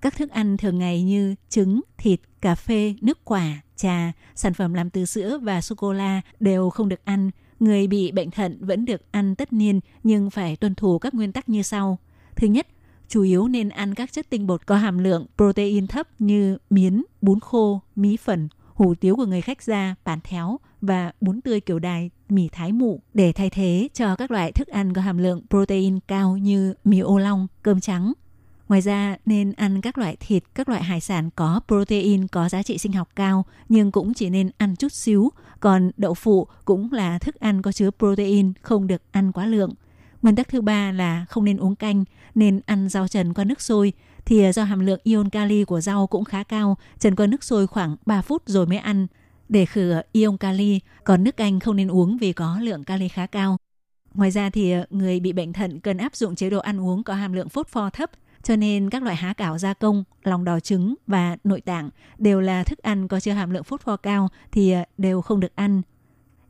[0.00, 4.74] Các thức ăn thường ngày như trứng, thịt, cà phê, nước quả, trà, sản phẩm
[4.74, 7.30] làm từ sữa và sô-cô-la đều không được ăn.
[7.60, 11.32] Người bị bệnh thận vẫn được ăn tất niên nhưng phải tuân thủ các nguyên
[11.32, 11.98] tắc như sau.
[12.36, 12.66] Thứ nhất,
[13.08, 17.02] chủ yếu nên ăn các chất tinh bột có hàm lượng protein thấp như miến,
[17.22, 21.60] bún khô, mí phần, hủ tiếu của người khách gia, bản théo và bún tươi
[21.60, 25.18] kiểu đài, mì thái mụ để thay thế cho các loại thức ăn có hàm
[25.18, 28.12] lượng protein cao như mì ô long, cơm trắng,
[28.70, 32.62] Ngoài ra nên ăn các loại thịt, các loại hải sản có protein có giá
[32.62, 35.30] trị sinh học cao nhưng cũng chỉ nên ăn chút xíu.
[35.60, 39.74] Còn đậu phụ cũng là thức ăn có chứa protein, không được ăn quá lượng.
[40.22, 42.04] Nguyên tắc thứ ba là không nên uống canh,
[42.34, 43.92] nên ăn rau trần qua nước sôi.
[44.24, 47.66] Thì do hàm lượng ion kali của rau cũng khá cao, trần qua nước sôi
[47.66, 49.06] khoảng 3 phút rồi mới ăn
[49.48, 50.80] để khử ion kali.
[51.04, 53.56] Còn nước canh không nên uống vì có lượng kali khá cao.
[54.14, 57.14] Ngoài ra thì người bị bệnh thận cần áp dụng chế độ ăn uống có
[57.14, 58.10] hàm lượng phốt pho thấp
[58.42, 62.40] cho nên các loại há cảo gia công, lòng đỏ trứng và nội tạng đều
[62.40, 65.56] là thức ăn có chứa hàm lượng phốt pho cao thì à, đều không được
[65.56, 65.82] ăn.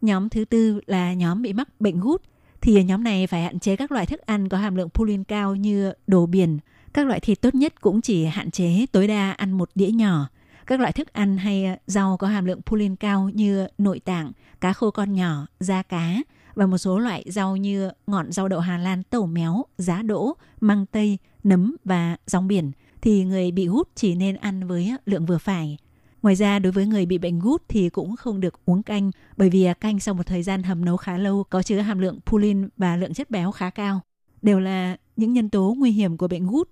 [0.01, 2.23] Nhóm thứ tư là nhóm bị mắc bệnh gút
[2.61, 5.25] thì à, nhóm này phải hạn chế các loại thức ăn có hàm lượng purin
[5.25, 6.59] cao như đồ biển.
[6.93, 10.29] Các loại thịt tốt nhất cũng chỉ hạn chế tối đa ăn một đĩa nhỏ.
[10.67, 14.33] Các loại thức ăn hay à, rau có hàm lượng purin cao như nội tạng,
[14.61, 16.17] cá khô con nhỏ, da cá
[16.55, 20.37] và một số loại rau như ngọn rau đậu Hà Lan tẩu méo, giá đỗ,
[20.61, 25.27] măng tây, nấm và rong biển thì người bị gút chỉ nên ăn với lượng
[25.27, 25.77] vừa phải.
[26.23, 29.51] Ngoài ra, đối với người bị bệnh gút thì cũng không được uống canh, bởi
[29.51, 32.69] vì canh sau một thời gian hầm nấu khá lâu có chứa hàm lượng pulin
[32.77, 34.01] và lượng chất béo khá cao.
[34.43, 36.69] Đều là những nhân tố nguy hiểm của bệnh gút.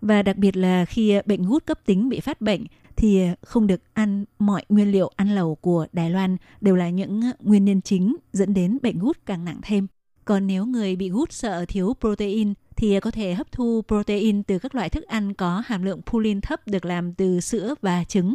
[0.00, 2.64] Và đặc biệt là khi bệnh gút cấp tính bị phát bệnh
[2.96, 7.22] thì không được ăn mọi nguyên liệu ăn lẩu của Đài Loan đều là những
[7.40, 9.86] nguyên nhân chính dẫn đến bệnh gút càng nặng thêm.
[10.28, 14.58] Còn nếu người bị gút sợ thiếu protein thì có thể hấp thu protein từ
[14.58, 18.34] các loại thức ăn có hàm lượng pulin thấp được làm từ sữa và trứng.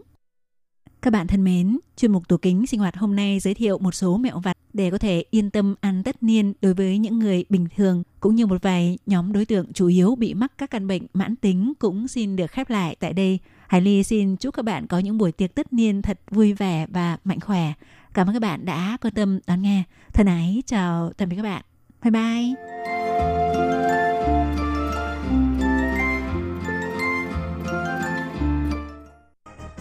[1.01, 3.95] Các bạn thân mến, chuyên mục tủ kính sinh hoạt hôm nay giới thiệu một
[3.95, 7.45] số mẹo vặt để có thể yên tâm ăn tất niên đối với những người
[7.49, 10.87] bình thường cũng như một vài nhóm đối tượng chủ yếu bị mắc các căn
[10.87, 13.39] bệnh mãn tính cũng xin được khép lại tại đây.
[13.67, 16.87] Hải Ly xin chúc các bạn có những buổi tiệc tất niên thật vui vẻ
[16.89, 17.73] và mạnh khỏe.
[18.13, 19.83] Cảm ơn các bạn đã quan tâm đón nghe.
[20.13, 21.63] Thân ái chào tạm biệt các bạn.
[22.03, 22.53] Bye bye.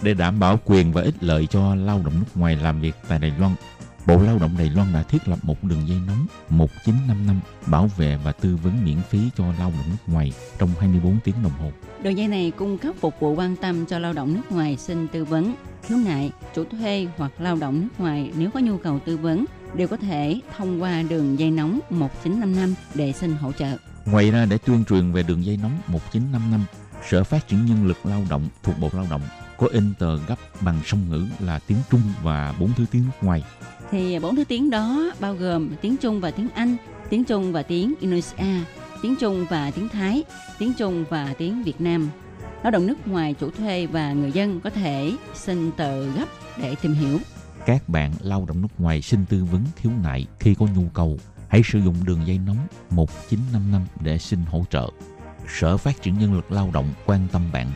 [0.01, 3.19] Để đảm bảo quyền và ích lợi cho lao động nước ngoài làm việc tại
[3.19, 3.55] Đài Loan,
[4.05, 8.17] Bộ Lao động Đài Loan đã thiết lập một đường dây nóng 1955 bảo vệ
[8.23, 11.71] và tư vấn miễn phí cho lao động nước ngoài trong 24 tiếng đồng hồ.
[12.03, 15.07] Đường dây này cung cấp phục vụ quan tâm cho lao động nước ngoài xin
[15.07, 18.99] tư vấn, khiếu nại, chủ thuê hoặc lao động nước ngoài nếu có nhu cầu
[19.05, 23.77] tư vấn đều có thể thông qua đường dây nóng 1955 để xin hỗ trợ.
[24.05, 26.65] Ngoài ra để tuyên truyền về đường dây nóng 1955,
[27.09, 29.21] Sở Phát triển Nhân lực Lao động thuộc Bộ Lao động
[29.57, 33.11] có in tờ gấp bằng song ngữ là tiếng Trung và bốn thứ tiếng nước
[33.21, 33.43] ngoài.
[33.91, 36.77] Thì bốn thứ tiếng đó bao gồm tiếng Trung và tiếng Anh,
[37.09, 38.65] tiếng Trung và tiếng Indonesia,
[39.01, 40.23] tiếng Trung và tiếng Thái,
[40.59, 42.09] tiếng Trung và tiếng Việt Nam.
[42.63, 46.25] Lao động nước ngoài chủ thuê và người dân có thể xin tờ gấp
[46.57, 47.19] để tìm hiểu.
[47.65, 51.19] Các bạn lao động nước ngoài xin tư vấn khiếu nại khi có nhu cầu,
[51.47, 54.89] hãy sử dụng đường dây nóng 1955 để xin hỗ trợ.
[55.47, 57.71] Sở Phát triển Nhân lực Lao động quan tâm bạn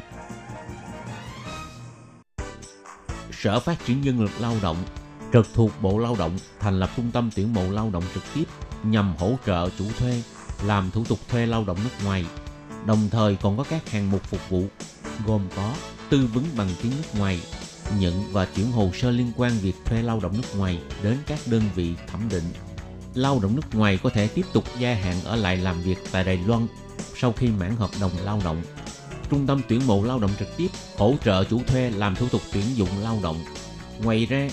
[3.32, 4.78] Sở Phát triển Nhân lực Lao động
[5.34, 8.43] trực thuộc Bộ Lao động thành lập trung tâm tuyển mộ lao động trực tiếp
[8.84, 10.23] nhằm hỗ trợ chủ thuê
[10.63, 12.26] làm thủ tục thuê lao động nước ngoài.
[12.86, 14.63] Đồng thời còn có các hạng mục phục vụ
[15.26, 15.73] gồm có
[16.10, 17.41] tư vấn bằng tiếng nước ngoài,
[18.00, 21.39] nhận và chuyển hồ sơ liên quan việc thuê lao động nước ngoài đến các
[21.45, 22.54] đơn vị thẩm định.
[23.13, 26.23] Lao động nước ngoài có thể tiếp tục gia hạn ở lại làm việc tại
[26.23, 26.67] Đài Loan
[27.15, 28.62] sau khi mãn hợp đồng lao động
[29.30, 32.41] trung tâm tuyển mộ lao động trực tiếp hỗ trợ chủ thuê làm thủ tục
[32.54, 33.43] tuyển dụng lao động.
[34.04, 34.50] Ngoài ra,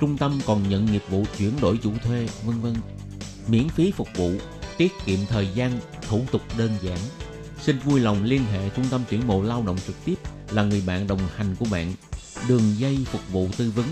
[0.00, 2.74] trung tâm còn nhận nghiệp vụ chuyển đổi chủ thuê, vân vân.
[3.48, 4.30] Miễn phí phục vụ,
[4.76, 6.98] tiết kiệm thời gian, thủ tục đơn giản.
[7.60, 10.14] xin vui lòng liên hệ trung tâm tuyển mộ lao động trực tiếp
[10.50, 11.92] là người bạn đồng hành của bạn.
[12.48, 13.86] Đường dây phục vụ tư vấn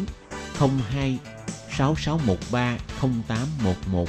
[0.90, 1.18] 02
[1.70, 4.08] 6613 0811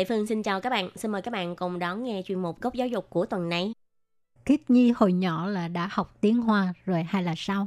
[0.00, 0.88] Lệ Phương xin chào các bạn.
[0.96, 3.72] Xin mời các bạn cùng đón nghe chuyên mục góc giáo dục của tuần này.
[4.44, 7.66] Khiết Nhi hồi nhỏ là đã học tiếng Hoa rồi hay là sao?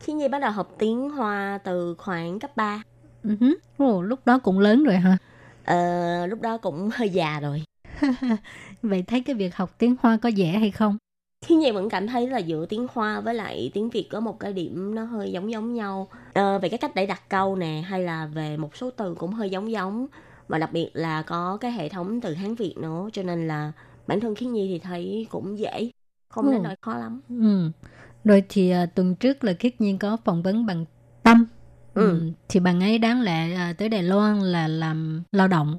[0.00, 2.82] Thiên Nhi bắt đầu học tiếng Hoa từ khoảng cấp 3.
[3.24, 3.54] Uh-huh.
[3.78, 5.16] Ồ, lúc đó cũng lớn rồi hả?
[5.64, 7.62] Ờ, lúc đó cũng hơi già rồi.
[8.82, 10.96] Vậy thấy cái việc học tiếng Hoa có dễ hay không?
[11.46, 14.40] Thiên Nhi vẫn cảm thấy là giữa tiếng Hoa với lại tiếng Việt có một
[14.40, 16.08] cái điểm nó hơi giống giống nhau.
[16.32, 19.32] Ờ, về cái cách để đặt câu nè hay là về một số từ cũng
[19.32, 20.06] hơi giống giống.
[20.48, 23.72] Và đặc biệt là có cái hệ thống từ Hán Việt nữa cho nên là
[24.06, 25.90] bản thân Khiết Nhi thì thấy cũng dễ.
[26.28, 26.64] Không đến Ừ.
[26.64, 27.20] nỗi khó lắm.
[27.28, 27.70] Ừ.
[28.24, 30.84] Rồi thì à, tuần trước là Khiết Nhi có phỏng vấn bằng
[31.22, 31.46] Tâm.
[31.94, 32.32] Ừ.
[32.48, 35.78] Thì bạn ấy đáng lẽ à, tới Đài Loan là làm lao động.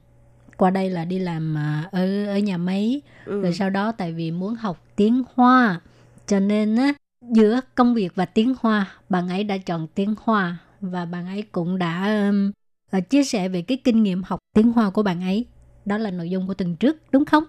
[0.57, 3.01] Qua đây là đi làm à, ở ở nhà máy.
[3.25, 3.41] Ừ.
[3.41, 5.81] Rồi sau đó tại vì muốn học tiếng Hoa
[6.27, 10.57] cho nên á giữa công việc và tiếng Hoa bạn ấy đã chọn tiếng Hoa
[10.81, 12.51] và bạn ấy cũng đã um,
[12.89, 15.45] à, chia sẻ về cái kinh nghiệm học tiếng Hoa của bạn ấy.
[15.85, 17.43] Đó là nội dung của tuần trước đúng không?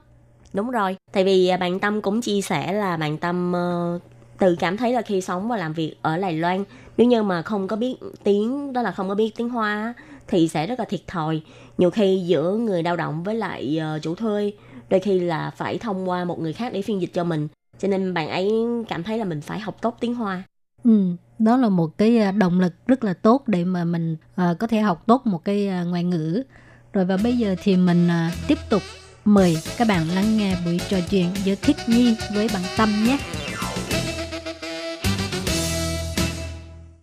[0.53, 3.99] Đúng rồi, tại vì à, bạn Tâm cũng chia sẻ là bạn Tâm ờ,
[4.39, 6.65] tự cảm thấy là khi sống và làm việc ở Đài Loan,
[6.97, 9.95] nếu như mà không có biết tiếng, đó là không có biết tiếng Hoa
[10.29, 11.41] thì sẽ rất là thiệt thòi.
[11.79, 14.53] Nhiều khi giữa người lao động với lại ờ, chủ thuê,
[14.91, 17.49] đôi khi là phải thông qua một người khác để phiên dịch cho mình.
[17.79, 18.53] Cho nên bạn ấy
[18.89, 20.43] cảm thấy là mình phải học tốt tiếng Hoa.
[20.85, 21.05] Ừ,
[21.41, 24.67] đó là một cái à, động lực rất là tốt để mà mình à, có
[24.67, 26.43] thể học tốt một cái à, ngoại ngữ.
[26.93, 28.83] Rồi và bây giờ thì mình à, tiếp tục
[29.25, 33.19] mời các bạn lắng nghe buổi trò chuyện giữa Khiết Nhi với bạn Tâm nhé.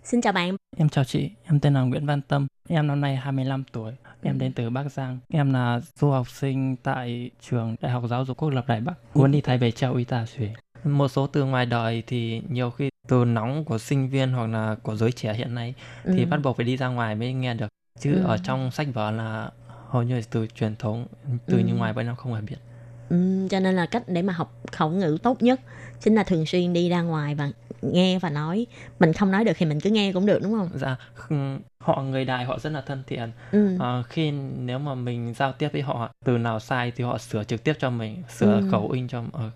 [0.04, 0.56] Xin chào bạn.
[0.78, 4.40] Em chào chị, em tên là Nguyễn Văn Tâm, em năm nay 25 tuổi, em
[4.40, 5.20] đến từ Bắc Giang.
[5.30, 8.94] Em là du học sinh tại trường Đại học Giáo dục Quốc lập Đài Bắc,
[9.14, 10.54] muốn đi Thái Bệ trao y tà xuế.
[10.84, 14.76] Một số từ ngoài đời thì nhiều khi từ nóng của sinh viên hoặc là
[14.84, 16.26] của giới trẻ hiện nay thì Ừ.
[16.30, 17.68] bắt buộc phải đi ra ngoài mới nghe được.
[18.00, 18.24] Chứ Ừ.
[18.24, 19.52] ở trong sách vở là
[19.90, 21.06] hầu như là từ truyền thống,
[21.46, 21.64] từ Ừ.
[21.64, 22.56] như ngoài bên em không hề biết.
[23.10, 25.60] Ừ, cho nên là cách để mà học khẩu ngữ tốt nhất
[26.02, 27.50] chính là thường xuyên đi ra ngoài và
[27.82, 28.66] nghe và nói.
[29.00, 30.70] Mình không nói được thì mình cứ nghe cũng được đúng không?
[30.76, 30.96] Dạ,
[31.80, 33.32] họ người Đài họ rất là thân thiện.
[33.52, 33.78] Ừ.
[33.80, 37.44] Ờ, khi nếu mà mình giao tiếp với họ từ nào sai thì họ sửa
[37.44, 38.68] trực tiếp cho mình sửa Ừ.
[38.72, 39.50] khẩu in cho ờ,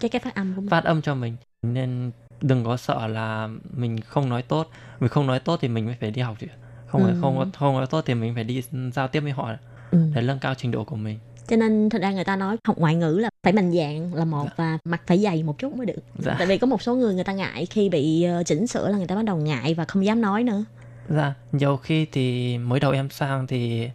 [0.00, 0.70] cái cái phát âm của mình.
[0.70, 2.10] phát âm cho mình nên
[2.40, 5.96] đừng có sợ là mình không nói tốt vì không nói tốt thì mình mới
[6.00, 6.46] phải đi học chứ
[6.86, 7.14] không Ừ.
[7.20, 8.62] không không nói tốt thì mình phải đi
[8.94, 9.52] giao tiếp với họ
[9.90, 9.98] Ừ.
[10.14, 12.78] để nâng cao trình độ của mình Cho nên thật ra người ta nói học
[12.78, 15.86] ngoại ngữ là phải mạnh dạn là một và mặt phải dày một chút mới
[15.86, 16.02] được.
[16.18, 16.34] Dạ.
[16.38, 18.98] Tại vì có một số người người ta ngại khi bị ờ, chỉnh sửa là
[18.98, 20.64] người ta bắt đầu ngại và không dám nói nữa.
[21.08, 23.88] dạ nhiều khi thì mới đầu em sang thì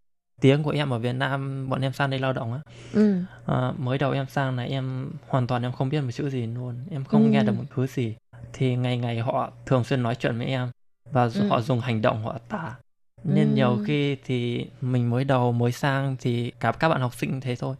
[0.43, 2.59] tiếng của em ở Việt Nam bọn em sang đây lao động á
[2.93, 3.15] Ừ.
[3.45, 6.47] Ờ, mới đầu em sang này em hoàn toàn em không biết một chữ gì
[6.47, 7.29] luôn em không Ừ.
[7.29, 8.15] nghe được một thứ gì
[8.53, 10.69] thì ngày ngày họ thường xuyên nói chuyện với em
[11.11, 11.47] và Ừ.
[11.49, 12.75] họ dùng hành động họ tả
[13.23, 13.55] nên Ừ.
[13.55, 17.55] nhiều khi thì mình mới đầu mới sang thì cả các bạn học sinh thế
[17.55, 17.75] thôi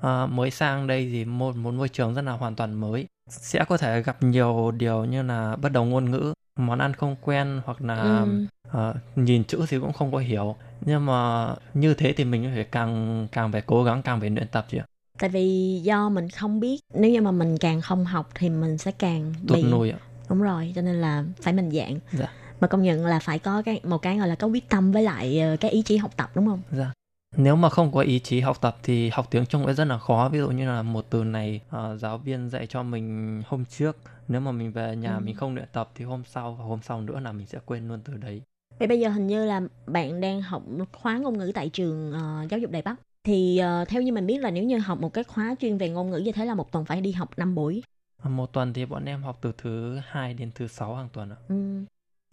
[0.00, 3.64] Ờ, mới sang đây thì một một môi trường rất là hoàn toàn mới sẽ
[3.68, 7.60] có thể gặp nhiều điều như là bất đồng ngôn ngữ món ăn không quen
[7.64, 8.46] hoặc là Ừ.
[8.70, 12.64] ờ, nhìn chữ thì cũng không có hiểu nhưng mà như thế thì mình phải
[12.64, 14.78] càng càng phải cố gắng càng phải luyện tập chứ.
[15.18, 18.78] Tại vì do mình không biết, nếu như mà mình càng không học thì mình
[18.78, 19.98] sẽ càng tụt bị ạ
[20.28, 21.98] đúng rồi, cho nên là phải mạnh dạn.
[22.12, 22.32] Dạ.
[22.60, 25.02] Mà công nhận là phải có cái một cái gọi là có quyết tâm với
[25.02, 26.62] lại ờ, cái ý chí học tập đúng không?
[26.70, 26.92] Dạ.
[27.36, 29.98] Nếu mà không có ý chí học tập thì học tiếng Trung sẽ rất là
[29.98, 30.28] khó.
[30.28, 33.96] Ví dụ như là một từ này ờ, giáo viên dạy cho mình hôm trước.
[34.28, 35.20] Nếu mà mình về nhà Ừ.
[35.20, 37.88] mình không luyện tập thì hôm sau và hôm sau nữa là mình sẽ quên
[37.88, 38.42] luôn từ đấy.
[38.78, 40.62] Vậy bây giờ hình như là bạn đang học
[40.92, 44.26] khóa ngôn ngữ tại trường ờ, giáo dục Đài Bắc Thì ờ, theo như mình
[44.26, 46.54] biết là nếu như học một cái khóa chuyên về ngôn ngữ như thế là
[46.54, 47.82] một tuần phải đi học 5 buổi.
[48.24, 51.36] Một tuần thì bọn em học từ thứ hai đến thứ sáu hàng tuần ạ.
[51.48, 51.84] Ừ.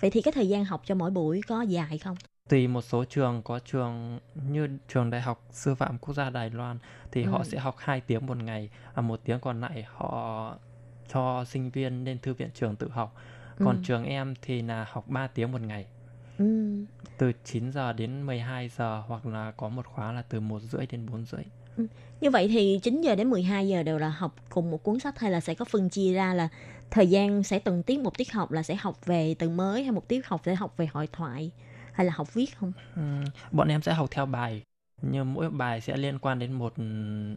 [0.01, 2.17] Vậy thì cái thời gian học cho mỗi buổi có dài không?
[2.49, 4.19] Tùy một số trường có trường
[4.51, 6.77] như trường Đại học Sư phạm Quốc gia Đài Loan
[7.11, 7.29] thì Ừ.
[7.29, 10.57] họ sẽ học 2 tiếng một ngày, à một tiếng còn lại họ
[11.13, 13.15] cho sinh viên lên thư viện trường tự học.
[13.61, 13.83] Còn Ừ.
[13.83, 15.85] trường em thì là học 3 tiếng một ngày.
[16.37, 16.45] Ừ.
[17.17, 20.85] Từ 9 giờ đến 12 giờ hoặc là có một khóa là từ 1 rưỡi
[20.85, 21.43] đến 4 rưỡi.
[22.21, 25.19] Như vậy thì 9 giờ đến 12 giờ đều là học cùng một cuốn sách
[25.19, 26.49] hay là sẽ có phân chia ra là
[26.91, 29.91] thời gian sẽ từng tiết một tiết học là sẽ học về từ mới hay
[29.91, 31.51] một tiết học sẽ học về hội thoại
[31.93, 32.71] hay là học viết không?
[32.95, 34.61] Ừm, bọn em sẽ học theo bài
[35.01, 36.73] nhưng mỗi bài sẽ liên quan đến một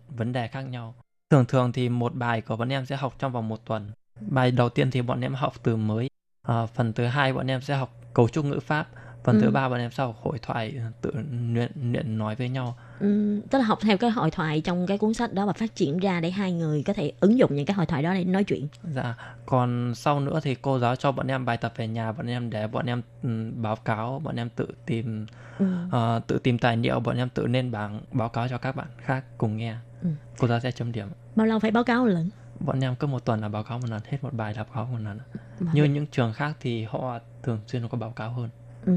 [0.08, 0.94] vấn đề khác nhau
[1.30, 3.90] thường thường thì một bài của bọn em sẽ học trong vòng một tuần
[4.20, 6.08] bài đầu tiên thì bọn em học từ mới
[6.48, 8.88] Ờ, phần thứ hai bọn em sẽ học cấu trúc ngữ pháp
[9.24, 9.50] phần thứ Ừ.
[9.50, 11.10] ba bọn em học hội thoại tự
[11.52, 14.98] luyện luyện nói với nhau Ừ, tức là học theo cái hội thoại trong cái
[14.98, 17.66] cuốn sách đó và phát triển ra để hai người có thể ứng dụng những
[17.66, 18.68] cái hội thoại đó để nói chuyện.
[18.90, 19.14] dạ
[19.46, 22.50] còn sau nữa thì cô giáo cho bọn em bài tập về nhà bọn em
[22.50, 25.26] để bọn em ừm, báo cáo bọn em tự tìm
[25.58, 25.66] Ừ.
[25.90, 28.86] ờ, tự tìm tài liệu bọn em tự lên bảng báo cáo cho các bạn
[28.98, 30.08] khác cùng nghe Ừ.
[30.38, 32.30] cô giáo sẽ chấm điểm Bao lâu phải báo cáo một lần?
[32.60, 34.72] Bọn em cứ một tuần là báo cáo một lần hết một bài là báo
[34.74, 35.18] cáo một lần
[35.60, 38.48] Mà- như những trường khác thì họ thường xuyên có báo cáo hơn
[38.86, 38.92] Ừ,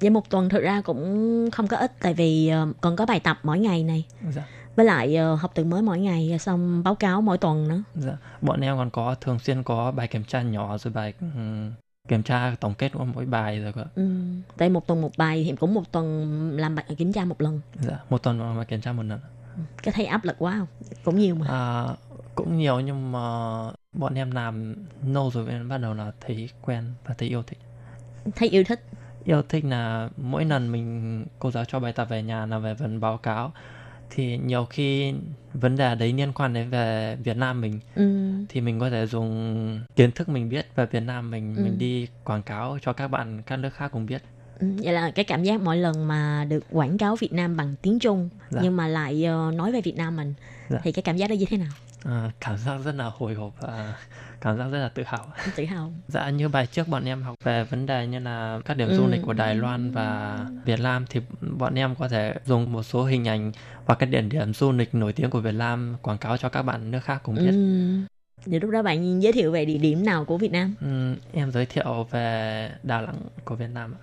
[0.00, 3.20] vậy một tuần thực ra cũng không có ít tại vì ờ, còn có bài
[3.20, 4.04] tập mỗi ngày này
[4.34, 4.42] dạ.
[4.76, 7.82] với lại ờ, học từ mới mỗi ngày xong báo cáo mỗi tuần nữa.
[7.94, 11.70] dạ bọn em còn có thường xuyên có bài kiểm tra nhỏ rồi bài ừm,
[12.08, 14.02] kiểm tra tổng kết của mỗi bài rồi cơ Ừ,
[14.56, 16.06] tại một tuần một bài thì cũng một tuần
[16.58, 17.60] làm bài kiểm tra một lần.
[17.82, 19.20] dạ một tuần mà kiểm tra một lần
[19.84, 20.66] Có thấy áp lực quá không?
[21.04, 21.46] Cũng nhiều mà.
[21.48, 21.86] à,
[22.34, 23.20] cũng nhiều nhưng mà
[23.92, 24.74] bọn em làm
[25.06, 27.58] lâu rồi nên bắt đầu là thấy quen và thấy yêu thích
[28.36, 28.80] Thấy yêu thích.
[29.24, 32.74] yêu thích là mỗi lần mình cô giáo cho bài tập về nhà là về
[32.74, 33.52] phần báo cáo
[34.10, 35.14] thì nhiều khi
[35.54, 38.30] vấn đề đấy liên quan đến về Việt Nam mình Ừ.
[38.48, 41.62] thì mình có thể dùng kiến thức mình biết về Việt Nam mình Ừ.
[41.62, 44.22] mình đi quảng cáo cho các bạn các nước khác cùng biết
[44.58, 47.74] Ừ, Vậy là cái cảm giác mỗi lần mà được quảng cáo Việt Nam bằng
[47.82, 48.60] tiếng Trung Dạ.
[48.62, 50.34] nhưng mà lại ờ, nói về Việt Nam mình
[50.68, 50.78] Dạ.
[50.82, 51.68] thì cái cảm giác đó như thế nào?
[52.04, 53.94] À, cảm giác rất là hồi hộp và
[54.40, 55.26] cảm giác rất là tự hào
[55.56, 55.92] Tự hào.
[56.08, 59.04] dạ như bài trước bọn em học về vấn đề như là các điểm du
[59.04, 59.10] Ừ.
[59.10, 61.20] lịch của Đài Loan và Việt Nam thì
[61.58, 63.52] bọn em có thể dùng một số hình ảnh
[63.86, 66.62] và các địa điểm du lịch nổi tiếng của Việt Nam quảng cáo cho các
[66.62, 68.00] bạn nước khác cùng biết Ừ.
[68.46, 70.74] Vậy lúc đó bạn giới thiệu về địa điểm nào của Việt Nam?
[70.80, 73.94] Ừm, em giới thiệu về Đà Nẵng của Việt Nam.
[73.94, 73.98] ạ.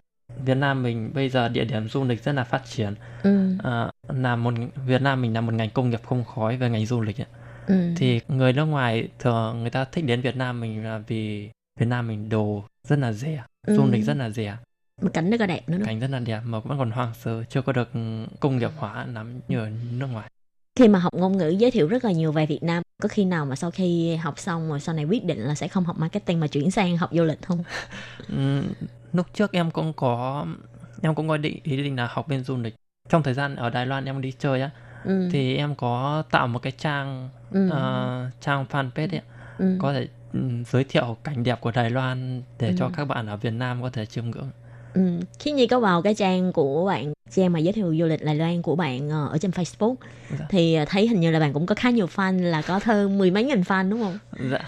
[0.45, 2.93] Việt Nam mình bây giờ địa điểm du lịch rất là phát triển.
[3.23, 3.55] Ừ.
[3.63, 4.53] À, là một
[4.87, 7.21] Việt Nam mình là một ngành công nghiệp không khói về ngành du lịch.
[7.21, 7.25] ạ.
[7.67, 7.75] Ừ.
[7.95, 11.49] Thì người nước ngoài thường người ta thích đến Việt Nam mình là vì
[11.79, 13.89] Việt Nam mình đồ rất là rẻ, du Ừ.
[13.91, 14.57] lịch rất là rẻ,
[15.01, 15.77] Mà cảnh rất là đẹp nữa.
[15.85, 17.89] cảnh rất là đẹp mà vẫn còn hoang sơ, chưa có được
[18.39, 20.29] công nghiệp hóa lắm như ở nước ngoài.
[20.75, 23.25] Khi mà học ngôn ngữ giới thiệu rất là nhiều về Việt Nam, có khi
[23.25, 25.99] nào mà sau khi học xong rồi sau này quyết định là sẽ không học
[25.99, 27.63] marketing mà chuyển sang học du lịch không?
[28.27, 28.73] Ừm,
[29.13, 30.45] lúc trước em cũng có
[31.01, 32.75] em cũng có định ý định là học bên du lịch.
[33.09, 34.69] Trong thời gian ở Đài Loan em đi chơi á
[35.05, 35.29] Ừ.
[35.31, 37.69] thì em có tạo một cái trang Ừ.
[37.69, 39.21] ờ, trang fanpage ấy,
[39.57, 39.75] Ừ.
[39.79, 42.73] có thể ừm, giới thiệu cảnh đẹp của Đài Loan để Ừ.
[42.79, 44.49] cho các bạn ở Việt Nam có thể chiêm ngưỡng.
[44.93, 45.01] Ừ.
[45.39, 48.35] Khi Nhi có vào cái trang của bạn, trang mà giới thiệu du lịch Đài
[48.35, 49.95] Loan của bạn ờ, ở trên Facebook,
[50.39, 50.45] Dạ.
[50.49, 53.31] thì thấy hình như là bạn cũng có khá nhiều fan là có hơn mười
[53.31, 54.17] mấy nghìn fan đúng không?
[54.51, 54.59] Dạ.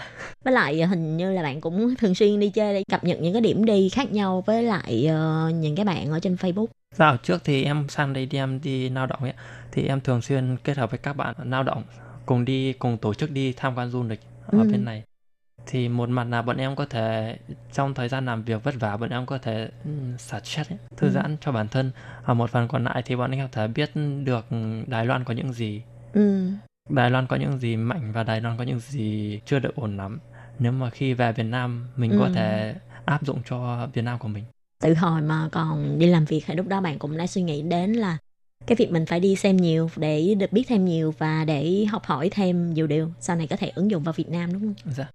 [0.44, 3.32] Với lại hình như là bạn cũng thường xuyên đi chơi để cập nhật những
[3.32, 6.66] cái điểm đi khác nhau với lại ờ, những cái bạn ở trên Facebook.
[6.94, 9.32] Dạo trước thì em sang đây đi em đi lao động ấy,
[9.74, 11.82] thì em thường xuyên kết hợp với các bạn lao động
[12.26, 14.68] cùng đi cùng tổ chức đi tham quan du lịch ở Ừ.
[14.72, 15.02] bên này.
[15.66, 17.38] Thì một mặt là bọn em có thể
[17.72, 20.78] trong thời gian làm việc vất vả bọn em có thể um, xả stress ấy,
[20.96, 21.10] thư Ừ.
[21.10, 21.90] giãn cho bản thân.
[22.24, 23.90] Ở một phần còn lại thì bọn em có thể biết
[24.24, 24.46] được
[24.86, 26.50] Đài Loan có những gì, Ừ.
[26.90, 29.96] Đài Loan có những gì mạnh và Đài Loan có những gì chưa được ổn
[29.96, 30.18] lắm.
[30.58, 32.30] Nếu mà khi về Việt Nam mình có Ừ.
[32.34, 34.44] thể áp dụng cho Việt Nam của mình.
[34.80, 37.62] Từ hồi mà còn đi làm việc hay lúc đó bạn cũng đã suy nghĩ
[37.62, 38.18] đến là
[38.66, 42.02] cái việc mình phải đi xem nhiều để được biết thêm nhiều và để học
[42.04, 44.92] hỏi thêm nhiều điều sau này có thể ứng dụng vào Việt Nam đúng không?
[44.96, 45.10] Dạ.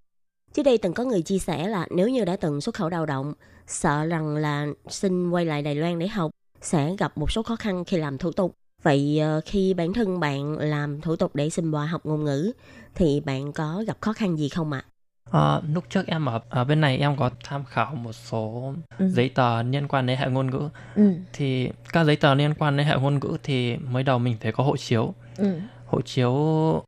[0.54, 3.06] Trước đây từng có người chia sẻ là nếu như đã từng xuất khẩu lao
[3.06, 3.34] động,
[3.68, 6.32] sợ rằng là xin quay lại Đài Loan để học
[6.62, 8.54] sẽ gặp một số khó khăn khi làm thủ tục.
[8.84, 12.52] Vậy ờ, khi bản thân bạn làm thủ tục để xin qua học ngôn ngữ
[12.96, 14.86] thì bạn có gặp khó khăn gì không ạ?
[15.32, 19.10] Ờ, lúc trước em ở, ở bên này em có tham khảo một số Ừ.
[19.10, 20.70] giấy tờ liên quan đến hệ ngôn ngữ.
[20.96, 21.14] Ừ.
[21.34, 24.52] Thì các giấy tờ liên quan đến hệ ngôn ngữ thì mới đầu mình phải
[24.52, 25.14] có hộ chiếu.
[25.38, 25.60] Ừ.
[25.86, 26.34] Hộ chiếu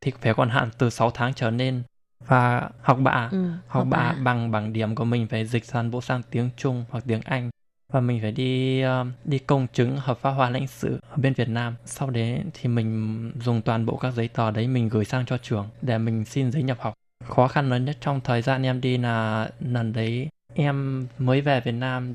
[0.01, 1.83] thì phải còn hạn từ 6 tháng trở lên.
[2.27, 3.49] Và học bạ, Ừ.
[3.51, 4.15] học học bạ bạ.
[4.23, 7.49] bằng bảng điểm của mình phải dịch toàn bộ sang tiếng Trung hoặc tiếng Anh.
[7.93, 11.33] và mình phải đi ờ, đi công chứng hợp pháp hóa lãnh sự ở bên
[11.33, 11.75] Việt Nam.
[11.85, 15.37] Sau đấy thì mình dùng toàn bộ các giấy tờ đấy mình gửi sang cho
[15.37, 16.93] trường để mình xin giấy nhập học.
[17.27, 21.61] Khó khăn lớn nhất trong thời gian em đi là lần đấy em mới về
[21.61, 22.13] Việt Nam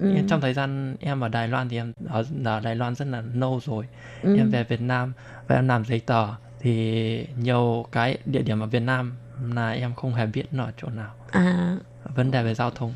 [0.00, 0.14] Ừ.
[0.14, 3.04] Em- trong thời gian em ở Đài Loan thì em ở, ở Đài Loan rất
[3.08, 3.84] là lâu rồi
[4.22, 4.36] Ừ.
[4.36, 5.12] em về Việt Nam
[5.48, 6.28] và em làm giấy tờ
[6.60, 9.14] thì nhiều cái địa điểm ở Việt Nam
[9.54, 11.76] là em không hề biết nó ở chỗ nào À,
[12.14, 12.92] vấn đề về giao thông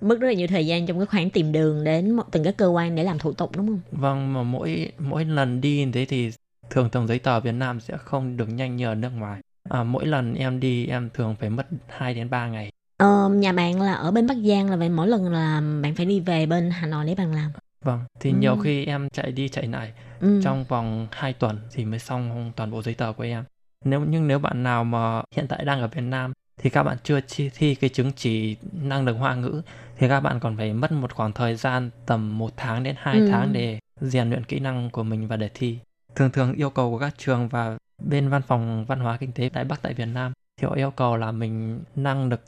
[0.00, 2.66] mất rất là nhiều thời gian trong cái khoảng tìm đường đến từng cái cơ
[2.66, 3.80] quan để làm thủ tục đúng không?
[3.92, 6.30] vâng mà mỗi mỗi lần đi thế thì
[6.70, 9.82] thường thường giấy tờ Việt Nam sẽ không được nhanh như ở nước ngoài à,
[9.84, 13.80] mỗi lần em đi em thường phải mất 2 đến 3 ngày Ờ, nhà bạn
[13.82, 16.70] là ở bên Bắc Giang là vậy mỗi lần là bạn phải đi về bên
[16.70, 17.50] Hà Nội để bạn làm.
[17.84, 18.36] vâng thì Ừ.
[18.36, 20.40] nhiều khi em chạy đi chạy lại Ừ.
[20.44, 23.44] trong vòng 2 tuần thì mới xong toàn bộ giấy tờ của em.
[23.84, 26.96] Nếu nhưng nếu bạn nào mà hiện tại đang ở Việt Nam thì các bạn
[27.02, 29.62] chưa chi thi cái chứng chỉ năng lực Hoa ngữ
[29.98, 33.20] thì các bạn còn phải mất một khoảng thời gian tầm một tháng đến 2
[33.20, 33.26] Ừ.
[33.30, 35.78] tháng để rèn luyện kỹ năng của mình và để thi.
[36.14, 39.48] Thường thường yêu cầu của các trường và bên văn phòng văn hóa kinh tế
[39.48, 42.40] Đài Bắc tại Việt Nam thì họ yêu cầu là mình năng lực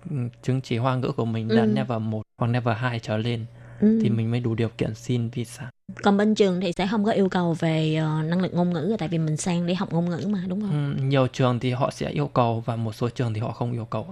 [0.42, 1.72] chứng chỉ Hoa ngữ của mình là Ừ.
[1.74, 3.46] level 1 hoặc level 2 trở lên
[3.80, 3.98] Ừ.
[4.02, 5.70] thì mình mới đủ điều kiện xin visa.
[6.02, 8.96] Còn bên trường thì sẽ không có yêu cầu về ờ, năng lực ngôn ngữ
[8.98, 10.96] tại vì mình sang để học ngôn ngữ mà đúng không?
[10.98, 13.72] Ừ, nhiều trường thì họ sẽ yêu cầu và một số trường thì họ không
[13.72, 14.06] yêu cầu.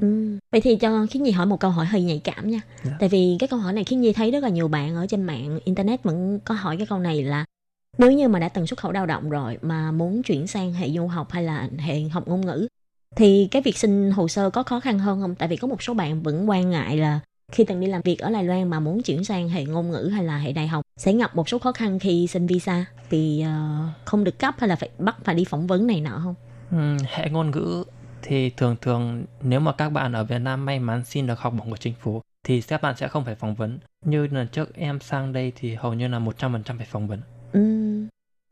[0.00, 0.38] Ừ.
[0.52, 2.60] Vậy thì cho Khiến Nhi hỏi một câu hỏi hơi nhạy cảm nha.
[2.84, 2.96] Dạ.
[3.00, 5.22] Tại vì cái câu hỏi này Khiến Nhi thấy rất là nhiều bạn ở trên
[5.22, 7.44] mạng internet vẫn có hỏi cái câu này là
[7.98, 10.90] nếu như mà đã từng xuất khẩu lao động rồi mà muốn chuyển sang hệ
[10.90, 12.68] du học hay là hệ học ngôn ngữ
[13.16, 15.34] thì cái việc xin hồ sơ có khó khăn hơn không?
[15.34, 17.20] Tại vì có một số bạn vẫn quan ngại là
[17.52, 20.10] khi từng đi làm việc ở Đài Loan mà muốn chuyển sang hệ ngôn ngữ
[20.14, 23.44] hay là hệ đại học sẽ gặp một số khó khăn khi xin visa vì
[23.44, 26.34] uh, không được cấp hay là phải bắt phải đi phỏng vấn này nọ không?
[26.70, 27.84] Ừ, hệ ngôn ngữ
[28.22, 31.54] thì thường thường nếu mà các bạn ở Việt Nam may mắn xin được học
[31.58, 33.78] bổng của chính phủ thì các bạn sẽ không phải phỏng vấn.
[34.04, 37.20] Như lần trước em sang đây thì hầu như là 100% phải phỏng vấn.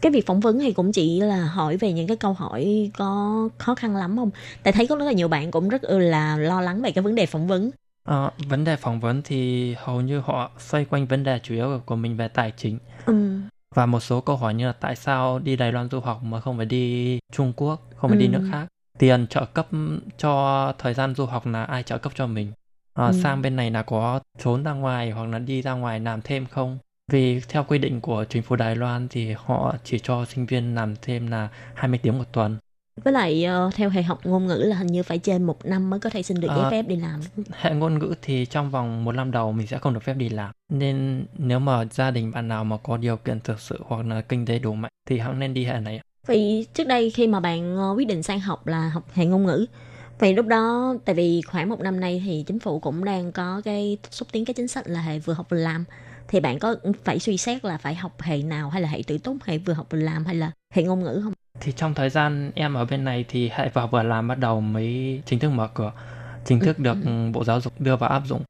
[0.02, 3.48] Cái việc phỏng vấn thì cũng chỉ là hỏi về những cái câu hỏi có
[3.58, 4.30] khó khăn lắm không?
[4.62, 7.14] Tại thấy có rất là nhiều bạn cũng rất là lo lắng về cái vấn
[7.14, 7.70] đề phỏng vấn.
[8.04, 11.80] Ờ, vấn đề phỏng vấn thì hầu như họ xoay quanh vấn đề chủ yếu
[11.86, 13.42] của- mình về tài chính Ừm.
[13.74, 16.40] và một số câu hỏi như là tại sao đi Đài Loan du học mà
[16.40, 18.30] không phải đi Trung Quốc, không phải đi Ừ.
[18.30, 18.66] nước khác.
[18.98, 19.66] Tiền trợ cấp
[20.18, 22.52] cho thời gian du học là ai trợ cấp cho mình.
[22.92, 23.12] Ờ, Ừ.
[23.12, 26.46] Sang bên này là có trốn ra ngoài hoặc là đi ra ngoài làm thêm
[26.46, 26.78] không?
[27.12, 30.74] Vì theo quy định của chính phủ Đài Loan thì họ chỉ cho sinh viên
[30.74, 32.56] làm thêm là 20 tiếng một tuần.
[33.04, 35.90] Với lại ờ, theo hệ học ngôn ngữ là hình như phải trên một năm
[35.90, 36.70] mới có thể xin được giấy Ờ.
[36.70, 37.20] phép đi làm.
[37.52, 40.28] Hệ ngôn ngữ thì trong vòng một năm đầu mình sẽ không được phép đi
[40.28, 40.52] làm.
[40.72, 44.20] Nên nếu mà gia đình bạn nào mà có điều kiện thực sự hoặc là
[44.20, 46.00] kinh tế đủ mạnh thì hãng nên đi hệ này.
[46.26, 49.46] Vậy trước đây khi mà bạn ờ, quyết định sang học là học hệ ngôn
[49.46, 49.66] ngữ
[50.18, 53.62] Vậy lúc đó, tại vì khoảng một năm nay thì chính phủ cũng đang có
[53.64, 55.84] cái xúc tiến cái chính sách là hệ vừa học vừa làm.
[56.34, 59.18] Thì bạn có phải suy xét là phải học hệ nào hay là hệ tự
[59.18, 61.32] túc, hệ vừa học vừa làm hay là hệ ngôn ngữ không?
[61.60, 64.60] Thì trong thời gian em ở bên này thì hệ vào vừa làm bắt đầu
[64.60, 65.92] mới chính thức mở cửa,
[66.44, 68.42] chính thức được ừ, Bộ Giáo dục đưa vào áp dụng.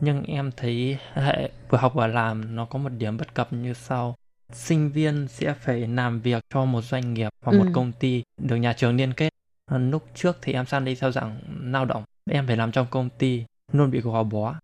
[0.00, 3.74] Nhưng em thấy hệ vừa học vừa làm nó có một điểm bất cập như
[3.74, 4.14] sau.
[4.52, 7.72] Sinh viên sẽ phải làm việc cho một doanh nghiệp hoặc một Ừ.
[7.72, 9.28] công ty được nhà trường liên kết.
[9.70, 11.40] Lúc trước thì em sang đây theo dạng
[11.72, 14.54] lao động, em phải làm trong công ty, luôn bị gò bó.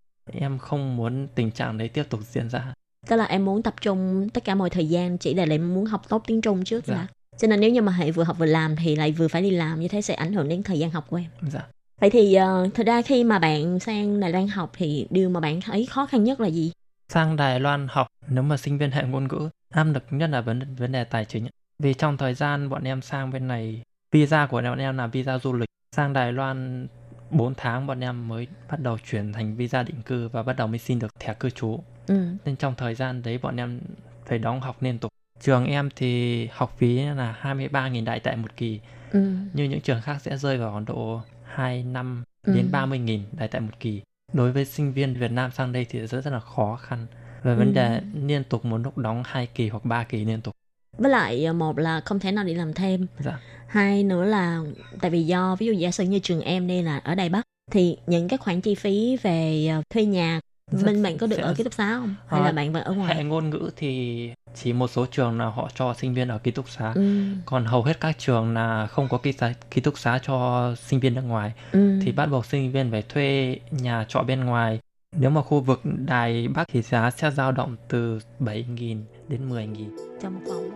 [0.41, 2.75] Em không muốn tình trạng đấy tiếp tục diễn ra.
[3.09, 5.87] Tức là em muốn tập trung tất cả mọi thời gian chỉ là em muốn
[5.87, 6.95] học tốt tiếng Trung trước Dạ.
[6.95, 7.07] là.
[7.39, 9.51] Cho nên nếu như mà hệ vừa học vừa làm thì lại vừa phải đi
[9.51, 11.51] làm như thế sẽ ảnh hưởng đến thời gian học của em.
[11.53, 11.63] Dạ.
[12.01, 15.41] Vậy thì uh, thật ra khi mà bạn sang Đài Loan học thì điều mà
[15.41, 16.73] bạn thấy khó khăn nhất là gì?
[17.09, 20.41] sang Đài Loan học nếu mà sinh viên hệ ngôn ngữ áp lực nhất là
[20.41, 21.47] vấn vấn đề tài chính
[21.79, 23.83] vì trong thời gian bọn em sang bên này
[24.13, 26.87] visa của bọn em là visa du lịch sang Đài Loan
[27.31, 30.67] 4 tháng bọn em mới bắt đầu chuyển thành visa định cư và bắt đầu
[30.67, 32.27] mới xin được thẻ cư trú Ừ.
[32.45, 33.81] nên trong thời gian đấy bọn em
[34.27, 38.57] phải đóng học liên tục trường em thì học phí là 23.000 đại tệ một
[38.57, 38.81] kỳ
[39.13, 39.35] Ừ.
[39.53, 42.71] như những trường khác sẽ rơi vào khoảng độ 2 năm đến Ừ.
[42.73, 44.03] 30.000 đại tệ một kỳ.
[44.33, 47.07] Đối với sinh viên Việt Nam sang đây thì rất rất là khó khăn
[47.43, 47.59] về Ừ.
[47.59, 50.55] vấn đề liên tục một lúc đóng 2 kỳ hoặc 3 kỳ liên tục.
[50.99, 53.07] Với lại ờ, một là không thể nào đi làm thêm.
[53.19, 53.39] Dạ.
[53.67, 54.61] Hai nữa là
[55.01, 57.43] tại vì do ví dụ giả sử như trường em đây là ở Đài Bắc
[57.73, 60.41] thì những cái khoản chi phí về ờ, thuê nhà
[60.85, 62.15] bên bạn có được ở ký túc xá không?
[62.29, 63.15] Hay là bạn vẫn ở ngoài?
[63.17, 66.51] Hệ ngôn ngữ thì chỉ một số trường là họ cho sinh viên ở ký
[66.51, 66.93] túc xá.
[66.95, 67.25] Ừ.
[67.45, 71.01] Còn hầu hết các trường là không có ký, xá, ký túc xá cho sinh
[71.01, 71.99] viên nước ngoài Ừ.
[72.05, 74.79] thì bắt buộc sinh viên phải thuê nhà trọ bên ngoài.
[75.17, 79.91] Nếu mà khu vực Đài Bắc thì giá sẽ dao động từ 7.000 đến 10.000.
[80.23, 80.71] Trong phòng.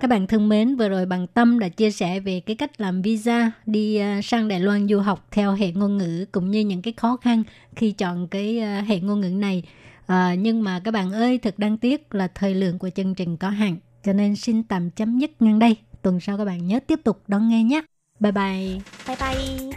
[0.00, 3.02] Các bạn thân mến, vừa rồi bằng Tâm đã chia sẻ về cái cách làm
[3.02, 6.82] visa đi à, sang Đài Loan du học theo hệ ngôn ngữ cũng như những
[6.82, 7.42] cái khó khăn
[7.76, 9.62] khi chọn cái à, hệ ngôn ngữ này.
[10.06, 13.36] À, nhưng mà các bạn ơi, thật đáng tiếc là thời lượng của chương trình
[13.36, 13.76] có hạn.
[14.04, 15.76] Cho nên xin tạm chấm dứt ngang đây.
[16.02, 17.80] Tuần sau các bạn nhớ tiếp tục đón nghe nhé.
[18.20, 18.80] Bye bye.
[19.06, 19.70] Bye bye.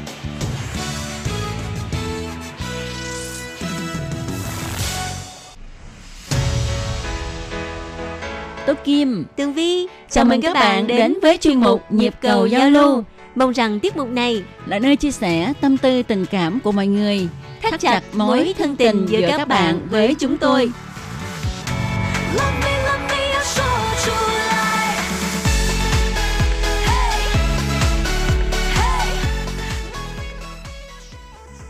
[8.71, 9.87] Tố Kim, Tường Vi.
[9.87, 13.03] Chào, Chào mừng các bạn đến, với chuyên mục Nhịp cầu giao lưu.
[13.35, 16.87] Mong rằng tiết mục này là nơi chia sẻ tâm tư tình cảm của mọi
[16.87, 17.27] người,
[17.61, 20.71] thắt chặt mối thân tình giữa các bạn với chúng tôi.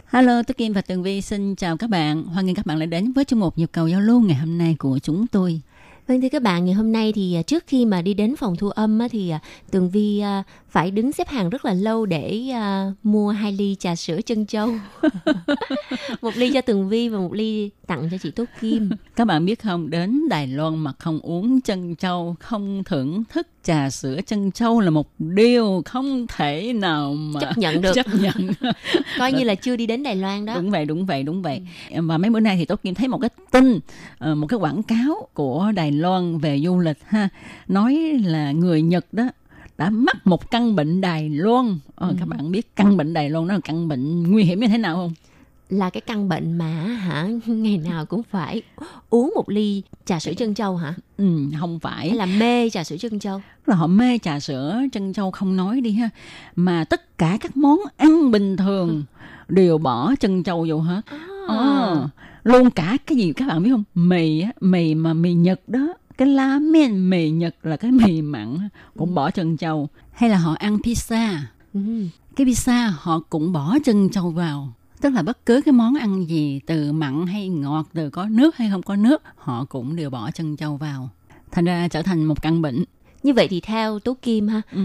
[0.07, 2.23] Hello, Tú Kim và Tường Vi xin chào các bạn.
[2.23, 4.57] Hoan nghênh các bạn lại đến với chương mục nhịp cầu giao lưu ngày hôm
[4.57, 5.61] nay của chúng tôi.
[6.07, 8.55] Vâng thưa các bạn, ngày hôm nay thì à, trước khi mà đi đến phòng
[8.55, 9.39] thu âm á, thì à,
[9.71, 13.75] Tường Vi à, phải đứng xếp hàng rất là lâu để à, mua hai ly
[13.79, 14.69] trà sữa chân châu.
[16.21, 18.89] một ly cho Tường Vi và một ly tặng cho chị Tốt Kim.
[19.15, 23.47] Các bạn biết không, đến Đài Loan mà không uống chân châu, không thưởng thức
[23.63, 27.91] trà sữa chân châu là một điều không thể nào mà Chấp nhận được.
[27.95, 28.51] chấp nhận.
[29.19, 30.55] Coi như là chưa đi đến Đài Loan đó.
[30.55, 31.61] đúng vậy đúng vậy đúng vậy
[31.95, 33.79] và mấy bữa nay thì tốt kim thấy một cái tin
[34.17, 37.29] ờ, một cái quảng cáo của đài loan về du lịch ha
[37.67, 39.23] nói là người nhật đó
[39.81, 41.79] đã mắc một căn bệnh đài loan.
[41.95, 44.67] Ờ, các bạn biết căn bệnh đài loan nó là căn bệnh nguy hiểm như
[44.67, 45.13] thế nào không?
[45.69, 47.27] Là cái căn bệnh mà hả?
[47.45, 48.61] Ngày nào cũng phải
[49.09, 50.93] uống một ly trà sữa chân châu hả?
[51.17, 51.25] ừ,
[51.59, 52.07] không phải.
[52.09, 53.41] Hay là mê trà sữa chân châu?
[53.65, 56.09] là họ mê trà sữa chân châu không nói đi ha.
[56.55, 59.03] Mà tất cả các món ăn bình thường
[59.47, 61.01] đều bỏ chân châu vô hết.
[61.47, 62.07] Ờ,
[62.43, 63.83] luôn cả cái gì các bạn biết không?
[63.95, 68.21] Mì á mì mà mì nhật đó cái lá men mì nhật là cái mì
[68.21, 68.57] mặn
[68.97, 71.37] cũng bỏ chân châu hay là họ ăn pizza
[71.73, 71.79] Ừ.
[72.35, 76.25] cái pizza họ cũng bỏ chân châu vào tức là bất cứ cái món ăn
[76.29, 80.09] gì từ mặn hay ngọt từ có nước hay không có nước họ cũng đều
[80.09, 81.09] bỏ chân châu vào
[81.51, 82.83] thành ra trở thành một căn bệnh
[83.23, 84.81] Như vậy thì theo Tố Kim ha, ừ.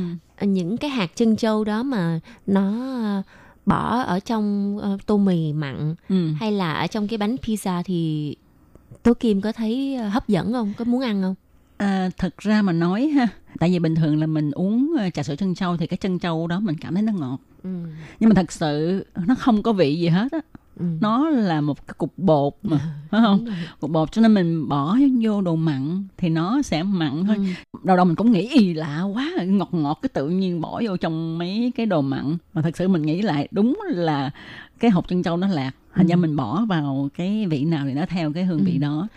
[0.47, 2.71] những cái hạt chân châu đó mà nó
[3.05, 3.23] ờ,
[3.67, 6.29] bỏ ở trong ờ, tô mì mặn Ừ.
[6.41, 8.35] hay là ở trong cái bánh pizza thì
[9.03, 10.73] Tố Kim có thấy ờ, hấp dẫn không?
[10.79, 11.35] Có muốn ăn không?
[11.77, 13.29] À, thật ra mà nói ha
[13.59, 16.19] tại vì bình thường là mình uống ờ, trà sữa chân châu thì cái chân
[16.19, 17.71] châu đó mình cảm thấy nó ngọt Ừ.
[18.21, 20.39] nhưng mà thật sự nó không có vị gì hết á
[20.81, 20.85] Ừ.
[21.01, 22.77] nó là một cái cục bột mà
[23.11, 23.47] phải không
[23.81, 27.79] cục bột cho nên mình bỏ vô đồ mặn thì nó sẽ mặn thôi Ừ.
[27.85, 30.97] đầu đầu mình cũng nghĩ ý lạ quá ngọt ngọt cái tự nhiên bỏ vô
[30.97, 34.31] trong mấy cái đồ mặn mà thật sự mình nghĩ lại đúng là
[34.81, 37.93] cái hột chân châu nó lạc thành ra mình bỏ vào cái vị nào thì
[37.95, 38.79] nó theo cái hương vị Ừ.
[38.79, 39.09] đó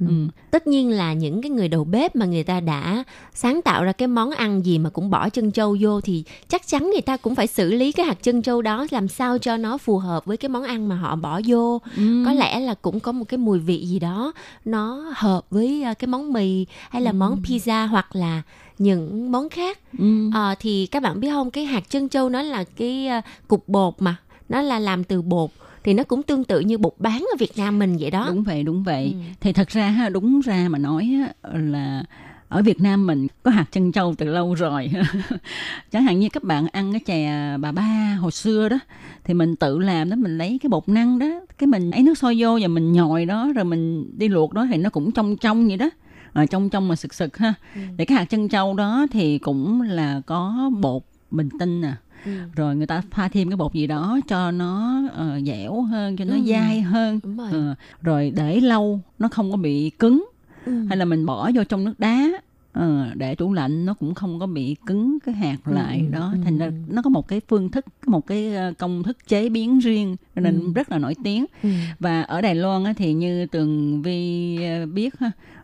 [0.00, 0.06] Ừ.
[0.08, 0.14] ừ.
[0.50, 3.04] Tất nhiên là những cái người đầu bếp mà người ta đã
[3.34, 6.66] sáng tạo ra cái món ăn gì mà cũng bỏ chân châu vô thì chắc
[6.66, 9.56] chắn người ta cũng phải xử lý cái hạt chân châu đó làm sao cho
[9.56, 11.80] nó phù hợp với cái món ăn mà họ bỏ vô.
[11.96, 12.22] Ừ.
[12.26, 14.32] Có lẽ là cũng có một cái mùi vị gì đó
[14.64, 18.42] nó hợp với à, cái món mì hay là món pizza hoặc là
[18.78, 19.78] những món khác.
[19.98, 20.30] Ừ.
[20.34, 23.68] Ờ, thì các bạn biết không cái hạt chân châu nó là cái à, cục
[23.68, 24.16] bột mà
[24.48, 25.50] nó là làm từ bột
[25.84, 28.26] thì nó cũng tương tự như bột bán ở Việt Nam mình vậy đó.
[28.28, 29.14] đúng vậy đúng vậy.
[29.14, 29.18] Ừ.
[29.40, 31.18] thì thật ra ha đúng ra mà nói
[31.52, 32.04] là
[32.48, 34.90] ở Việt Nam mình có hạt chân châu từ lâu rồi.
[35.92, 38.78] Chẳng hạn như các bạn ăn cái chè bà ba hồi xưa đó
[39.24, 41.26] thì mình tự làm đó mình lấy cái bột năng đó
[41.58, 44.66] cái mình ấy nước sôi vô và mình nhồi đó rồi mình đi luộc đó
[44.70, 45.90] thì nó cũng trong trong vậy đó.
[46.32, 47.54] À, trong trong mà sực sực ha.
[47.96, 51.92] Để cái hạt chân châu đó thì cũng là có bột bình tinh nè
[52.24, 52.30] Ừ.
[52.56, 56.24] rồi người ta pha thêm cái bột gì đó cho nó ờ, dẻo hơn cho
[56.24, 56.40] nó Ừ.
[56.46, 57.48] dai hơn rồi.
[57.50, 60.26] Ờ, rồi để lâu nó không có bị cứng
[60.64, 60.72] Ừ.
[60.88, 62.28] hay là mình bỏ vô trong nước đá
[62.72, 66.30] ờ, để tủ lạnh nó cũng không có bị cứng cái hạt lại ừ, đó
[66.32, 66.72] ừ, thành ra ừ.
[66.88, 70.72] nó có một cái phương thức một cái công thức chế biến riêng nên Ừ.
[70.74, 71.68] rất là nổi tiếng Ừ.
[71.98, 74.58] và ở Đài Loan thì như Tường Vi
[74.94, 75.14] biết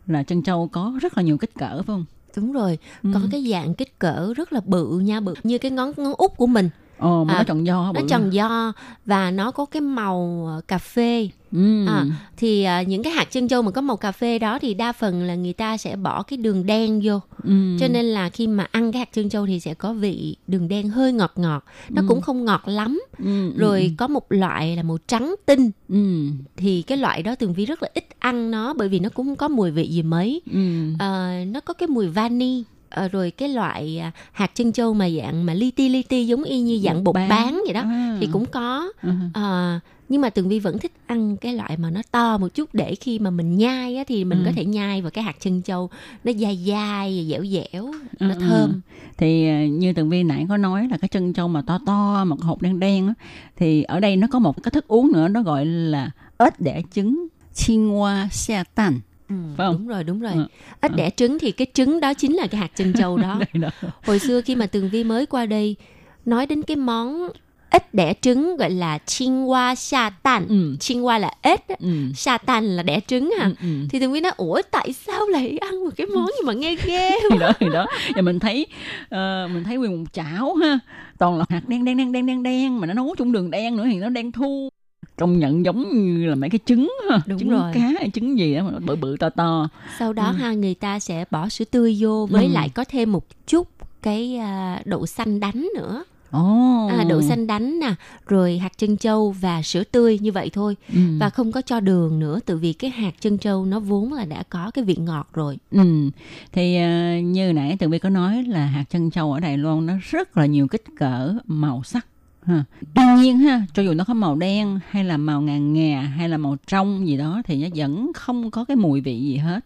[0.07, 2.05] là chân châu có rất là nhiều kích cỡ phải không
[2.37, 3.11] đúng rồi Ừ.
[3.15, 6.31] có cái dạng kích cỡ rất là bự nha bự như cái ngón ngón út
[6.37, 6.71] của mình.
[6.99, 8.73] Ồ, mà À, nó tròn do nó tròn do
[9.07, 11.87] và nó có cái màu ờ, cà phê Ừ.
[11.87, 12.05] à,
[12.37, 14.93] thì à, những cái hạt chân châu mà có màu cà phê đó thì đa
[14.93, 17.77] phần là người ta sẽ bỏ cái đường đen vô Ừ.
[17.81, 20.69] cho nên là khi mà ăn cái hạt chân châu thì sẽ có vị đường
[20.69, 22.07] đen hơi ngọt ngọt nó Ừ.
[22.09, 26.27] cũng không ngọt lắm Ừ, rồi có một loại là màu trắng tinh Ừ.
[26.57, 29.27] thì cái loại đó tường vi rất là ít ăn nó bởi vì nó cũng
[29.27, 30.59] không có mùi vị gì mấy Ừ.
[30.99, 32.63] Ờ, nó có cái mùi vani
[32.95, 36.27] Ờ, rồi cái loại à, hạt chân châu mà dạng mà li ti li ti
[36.27, 37.29] giống y như dạng bột bán.
[37.29, 38.17] bán vậy đó À.
[38.21, 39.11] thì cũng có Ừ.
[39.35, 39.79] Ờ,
[40.09, 42.95] nhưng mà tường vi vẫn thích ăn cái loại mà nó to một chút để
[42.95, 44.45] khi mà mình nhai á, thì mình Ừ.
[44.47, 45.91] có thể nhai vào cái hạt chân châu
[46.25, 48.41] nó dai dai dẻo dẻo nó Ừ, ừ.
[48.41, 48.81] thơm
[49.19, 52.25] thì ờ, như tường vi nãy có nói là cái chân trâu mà to to
[52.25, 53.15] mà cái hột đen đen á
[53.57, 56.83] thì ở đây nó có một cái thức uống nữa nó gọi là ếch đẻ
[56.93, 59.01] trứng chiên hoa xe tàn
[59.35, 59.75] Ừ, Phải không?
[59.79, 60.47] đúng rồi đúng rồi Ừ.
[60.81, 63.69] ếch đẻ trứng thì cái trứng đó chính là cái hạt chân châu đó đó.
[64.03, 65.77] hồi xưa khi mà tường vi mới qua đây
[66.25, 67.29] nói đến cái món
[67.71, 70.77] ếch đẻ trứng gọi là chiên hoa sa tan Ừ.
[70.81, 71.89] chiên hoa là ếch á, Ừ.
[72.15, 73.69] sa tan là đẻ trứng à Ừ, ừ.
[73.91, 76.77] thì tường vi nói ủa tại sao lại ăn một cái món gì mà nghe
[76.85, 78.67] ghê thì đó thì đó và mình thấy
[79.09, 80.79] ờ, mình thấy nguyên một chảo ha
[81.19, 83.77] toàn là hạt đen đen đen đen đen đen mà nó nấu chung đường đen
[83.77, 84.69] nữa thì nó đen thu
[85.17, 85.83] công nhận giống
[86.19, 87.73] như là mấy cái trứng ha Đúng trứng rồi.
[87.75, 90.33] cá hay trứng gì đó mà nó bự bự to to sau đó Ừ.
[90.33, 92.51] ha người ta sẽ bỏ sữa tươi vô với Ừ.
[92.53, 93.69] lại có thêm một chút
[94.03, 97.95] cái à, đậu xanh đánh nữa ồ à, đậu xanh đánh nè
[98.27, 100.99] rồi hạt chân châu và sữa tươi như vậy thôi ừ.
[101.21, 104.25] và không có cho đường nữa tự vì cái hạt chân châu nó vốn là
[104.25, 106.11] đã có cái vị ngọt rồi Ừ.
[106.53, 109.87] Thì ờ, như nãy Tường Vi có nói là hạt chân châu ở Đài Loan
[109.87, 112.07] nó rất là nhiều kích cỡ màu sắc.
[112.47, 112.65] Ha.
[112.95, 116.29] Tuy nhiên ha, cho dù nó có màu đen hay là màu ngà ngà hay
[116.29, 119.61] là màu trong gì đó thì nó vẫn không có cái mùi vị gì hết.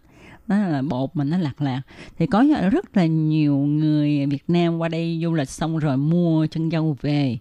[0.47, 1.83] Đó là bột mà nó lạc lạc.
[2.18, 6.47] Thì có rất là nhiều người Việt Nam qua đây du lịch xong rồi mua
[6.47, 7.39] chân châu về.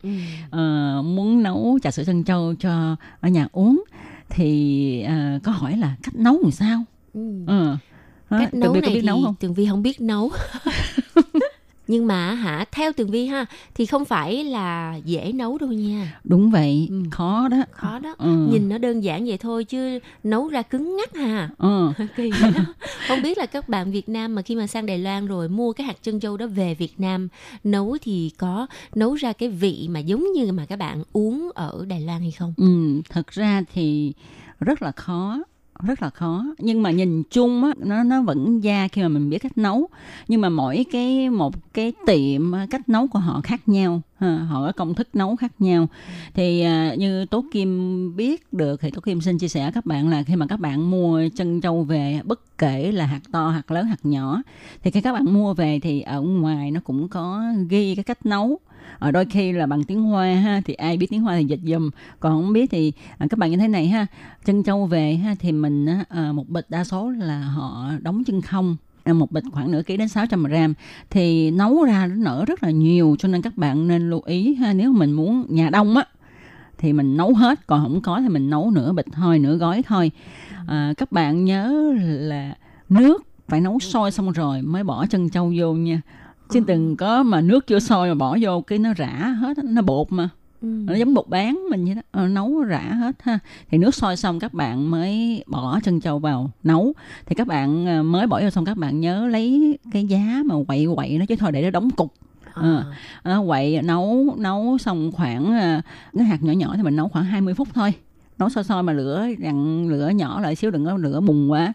[0.50, 3.84] Ờ, muốn nấu trà sữa chân châu cho ở nhà uống.
[4.30, 6.84] Thì ờ, có hỏi là cách nấu làm sao?
[7.14, 7.76] ừ.
[8.30, 9.36] Đó, cách nấu này biết thì nấu không?
[9.40, 10.32] tường vi không biết nấu
[11.88, 16.20] nhưng mà hả theo tường vi ha thì không phải là dễ nấu đâu nha
[16.24, 17.02] Đúng vậy, Ừ.
[17.12, 17.58] khó đó.
[17.72, 18.48] khó đó Ừ.
[18.50, 21.92] nhìn nó đơn giản vậy thôi chứ nấu ra cứng ngắc hà Ừ.
[22.16, 22.74] kỳ vậy đó.
[23.08, 25.74] không biết là các bạn Việt Nam mà khi mà sang Đài Loan rồi mua
[25.74, 27.28] cái hạt chân châu đó về Việt Nam
[27.64, 31.86] nấu thì có nấu ra cái vị mà giống như mà các bạn uống ở
[31.88, 34.14] Đài Loan hay không Ừ, thật ra thì
[34.60, 35.40] rất là khó
[35.84, 36.46] rất là khó.
[36.58, 39.88] Nhưng mà nhìn chung á nó nó vẫn ra khi mà mình biết cách nấu.
[40.28, 44.02] Nhưng mà mỗi cái một cái tiệm à, cách nấu của họ khác nhau.
[44.20, 45.88] Ha, họ có công thức nấu khác nhau.
[46.34, 49.86] Thì à, như tố kim biết được thì tố kim xin chia sẻ với các
[49.86, 53.50] bạn là khi mà các bạn mua chân trâu về bất kể là hạt to
[53.50, 54.42] hạt lớn hạt nhỏ
[54.84, 58.26] thì khi các bạn mua về thì ở ngoài nó cũng có ghi cái cách
[58.26, 58.60] nấu
[59.00, 61.60] ở đôi khi là bằng tiếng hoa ha thì ai biết tiếng hoa thì dịch
[61.64, 61.90] dùm.
[62.20, 64.06] Còn không biết thì à, các bạn như thế này ha
[64.46, 68.24] chân trâu về ha thì mình á, à, một bịch đa số là họ đóng
[68.24, 70.74] chân không à, một bịch khoảng nửa ký đến 600 gram.
[71.10, 74.56] Thì nấu ra nó nở rất là nhiều cho nên các bạn nên lưu ý
[74.56, 76.06] ha nếu mình muốn nhà đông á
[76.78, 77.68] thì mình nấu hết.
[77.68, 80.12] Còn không có thì mình nấu nửa bịch thôi nửa gói thôi.
[80.68, 82.56] À, các bạn nhớ là
[82.90, 86.02] nước phải nấu sôi xong rồi mới bỏ chân trâu vô nha
[86.50, 89.82] chứ đừng có mà nước chưa sôi mà bỏ vô cái nó rã hết nó
[89.82, 90.30] bột mà.
[90.62, 90.68] Ừ.
[90.68, 93.40] nó giống bột bán mình vậy đó ờ, nấu rã hết ha.
[93.70, 96.94] Thì nước sôi xong các bạn mới bỏ chân trâu vào nấu.
[97.26, 100.56] Thì các bạn ờ, mới bỏ vô xong các bạn nhớ lấy cái giá mà
[100.68, 102.14] quậy quậy nó chứ thôi để nó đóng cục.
[102.54, 102.84] Ờ,
[103.24, 105.60] ờ, quậy nấu nấu xong khoảng
[106.18, 107.94] cái hạt nhỏ nhỏ thì mình nấu khoảng 20 phút thôi.
[108.40, 111.74] Nấu sôi sôi mà lửa dặn lửa nhỏ lại xíu đừng có lửa bùng quá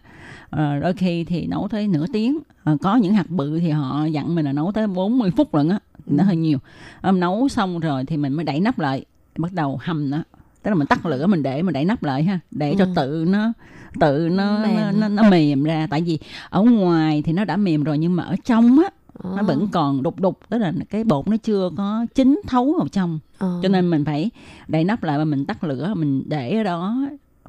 [0.52, 4.04] Ờ, đôi khi thì nấu tới nửa tiếng Ờ, có những hạt bự thì họ
[4.04, 6.58] dặn mình là nấu tới 40 phút lận á nó hơi nhiều
[7.00, 9.04] Ờ, nấu xong rồi thì mình mới đậy nắp lại
[9.38, 10.18] bắt đầu hầm nó
[10.62, 12.90] tức là mình tắt lửa mình để mình đậy nắp lại ha để cho Ừ.
[12.96, 13.52] tự nó
[14.00, 16.18] tự nó Mềm nó, nó, nó mềm ra tại vì
[16.50, 18.90] ở ngoài thì nó đã mềm rồi nhưng mà ở trong á
[19.22, 19.30] Ờ.
[19.36, 22.88] nó vẫn còn đục đục tức là cái bột nó chưa có chín thấu vào
[22.88, 23.60] trong Ờ.
[23.62, 24.30] cho nên mình phải
[24.68, 26.96] đậy nắp lại và mình tắt lửa mình để ở đó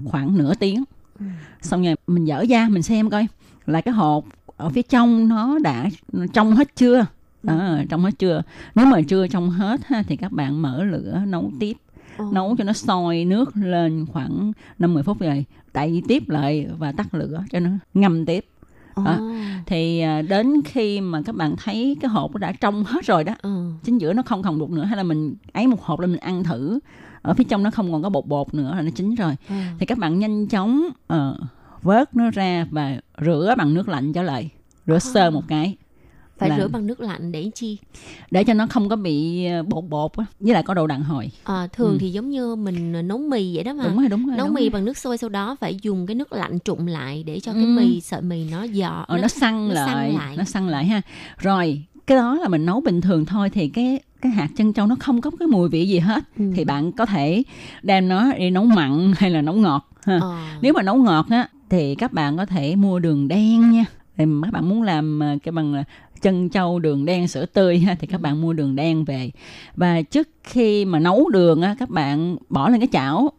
[0.06, 0.84] khoảng nửa tiếng Ừ.
[1.61, 3.28] xong rồi mình dở ra mình xem coi
[3.66, 4.26] là cái hột
[4.57, 5.89] ở phía trong nó đã
[6.34, 7.05] trong hết chưa
[7.43, 8.41] đó, trong hết chưa
[8.76, 11.74] nếu mà chưa trong hết ha, thì các bạn mở lửa nấu tiếp
[12.18, 12.26] Ờ.
[12.34, 17.14] nấu cho nó sôi nước lên khoảng 50 phút rồi đậy tiếp lại và tắt
[17.16, 18.45] lửa cho nó ngâm tiếp
[18.93, 19.03] Ờ.
[19.05, 19.20] đó.
[19.66, 23.34] thì à, đến khi mà các bạn thấy cái hộp đã trong hết rồi đó
[23.41, 23.72] Ừ.
[23.84, 26.20] chính giữa nó không còn đục nữa hay là mình ấy một hộp lên mình
[26.20, 26.80] ăn thử
[27.24, 29.55] ở phía trong nó không còn có bột bột nữa là nó chín rồi Ừ.
[29.80, 31.38] thì các bạn nhanh chóng ờ,
[31.82, 34.49] vớt nó ra và rửa bằng nước lạnh trở lại
[34.88, 35.76] rửa sơ một cái
[36.38, 37.78] phải là rửa bằng nước lạnh để chi
[38.32, 41.03] để cho nó không có bị ờ, bột bột á với lại có độ đàn
[41.03, 41.97] hồi à, thường Ừ.
[41.99, 44.53] thì giống như mình nấu mì vậy đó mà đúng rồi đúng rồi nấu đúng
[44.53, 44.69] mì rồi.
[44.69, 47.63] bằng nước sôi sau đó phải dùng cái nước lạnh trụng lại để cho cái
[47.63, 47.67] Ừ.
[47.67, 50.38] mì sợi mì nó giòn ờ, nó săn nó săn lại, lại.
[50.38, 51.01] nó săn lại ha
[51.38, 54.88] rồi cái đó là mình nấu bình thường thôi thì cái cái hạt chân châu
[54.88, 56.45] nó không có cái mùi vị gì hết Ừ.
[56.55, 57.43] thì bạn có thể
[57.84, 60.19] đem nó đi nấu mặn hay là nấu ngọt ha.
[60.21, 60.36] Ờ.
[60.61, 63.86] nếu mà nấu ngọt á thì các bạn có thể mua đường đen nha
[64.17, 65.84] thì các bạn muốn làm ờ, cái bằng là
[66.21, 69.32] chân châu đường đen sữa tươi ha thì các bạn mua đường đen về
[69.76, 73.32] và trước khi mà nấu đường á các bạn bỏ lên cái chảo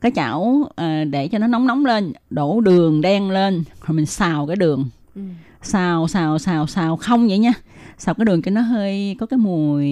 [0.00, 4.06] cái chảo ờ, để cho nó nóng nóng lên đổ đường đen lên rồi mình
[4.06, 5.22] xào cái đường Ừ.
[5.62, 7.52] xào xào xào xào không vậy nha
[7.98, 9.86] xào cái đường cho nó hơi có cái mùi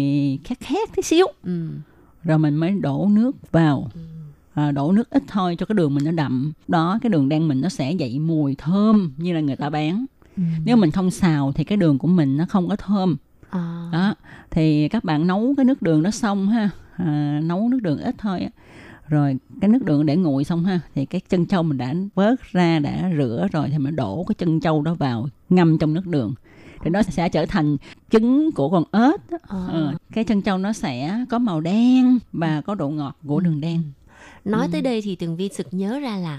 [0.44, 1.26] khét khét tí xíu.
[1.44, 1.68] Ừ.
[2.24, 3.90] rồi mình mới đổ nước vào.
[4.54, 6.52] À, đổ nước ít thôi cho cái đường mình nó đậm.
[6.68, 10.06] Đó cái đường đen mình nó sẽ dậy mùi thơm như là người ta bán.
[10.36, 10.42] Ừ.
[10.64, 13.16] nếu mình không xào thì cái đường của mình nó không có thơm.
[13.50, 13.88] À.
[13.92, 14.14] đó
[14.50, 16.70] thì các bạn nấu cái nước đường nó xong ha.
[16.96, 18.50] À, nấu nước đường ít thôi á.
[19.08, 22.40] Rồi cái nước đường để nguội xong ha thì cái chân trâu mình đã vớt
[22.52, 26.06] ra đã rửa rồi thì mình đổ cái chân trâu đó vào ngâm trong nước
[26.06, 26.34] đường
[26.86, 27.76] thì nó sẽ trở thành
[28.10, 29.20] trứng của con ếch.
[29.30, 29.38] À.
[29.68, 33.60] Ờ, cái chân trâu nó sẽ có màu đen và có độ ngọt của đường
[33.60, 33.82] đen
[34.44, 34.68] nói Ừ.
[34.72, 36.38] tới đây thì tường vi sực nhớ ra là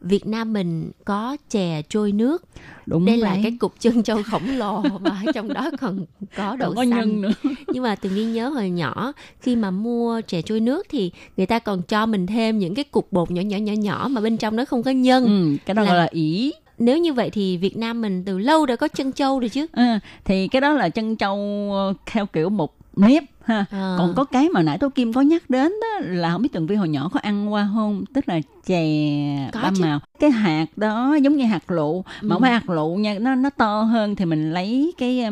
[0.00, 2.44] Việt Nam mình có chè trôi nước
[2.86, 3.40] đúng đây là vậy.
[3.42, 6.04] cái cục chân châu khổng lồ mà ở trong đó còn
[6.36, 7.30] có đậu có xanh nhân nữa
[7.68, 11.46] nhưng mà tường vi nhớ hồi nhỏ khi mà mua chè trôi nước thì người
[11.46, 14.36] ta còn cho mình thêm những cái cục bột nhỏ nhỏ nhỏ nhỏ mà bên
[14.36, 17.30] trong nó không có nhân ừ, cái đó Là- gọi là ỉ nếu như vậy
[17.30, 20.60] thì Việt Nam mình từ lâu đã có chân châu rồi chứ à, thì cái
[20.60, 21.36] đó là chân trâu
[21.72, 23.94] ờ, theo kiểu một nếp ha À.
[23.98, 26.66] còn có cái mà nãy tôi kim có nhắc đến đó là không biết tường
[26.66, 29.82] vi hồi nhỏ có ăn qua không tức là chè Có ba chứ.
[29.84, 32.28] màu cái hạt đó giống như hạt lựu mà Ừ.
[32.32, 35.30] không phải hạt lựu nha nó nó to hơn thì mình lấy cái ờ,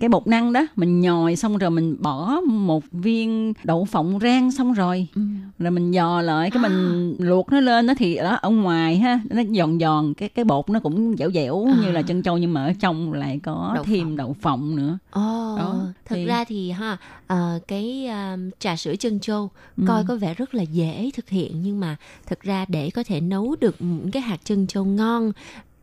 [0.00, 4.52] cái bột năng đó mình nhồi xong rồi mình bỏ một viên đậu phộng rang
[4.52, 5.22] xong rồi Ừ.
[5.58, 6.68] rồi mình dò lại cái À.
[6.68, 10.44] mình luộc nó lên đó thì đó ở ngoài ha nó giòn giòn cái cái
[10.44, 11.74] bột nó cũng dẻo dẻo À.
[11.82, 14.16] như là chân trâu nhưng mà ở trong lại có Đậu thêm phộng.
[14.16, 18.94] đậu phộng nữa Ồ, Đó, thật thì- ra thì ha ờ, cái um, trà sữa
[18.98, 19.84] chân châu Ừ.
[19.88, 23.20] coi có vẻ rất là dễ thực hiện nhưng mà thực ra để có thể
[23.20, 25.32] nấu được những cái hạt chân châu ngon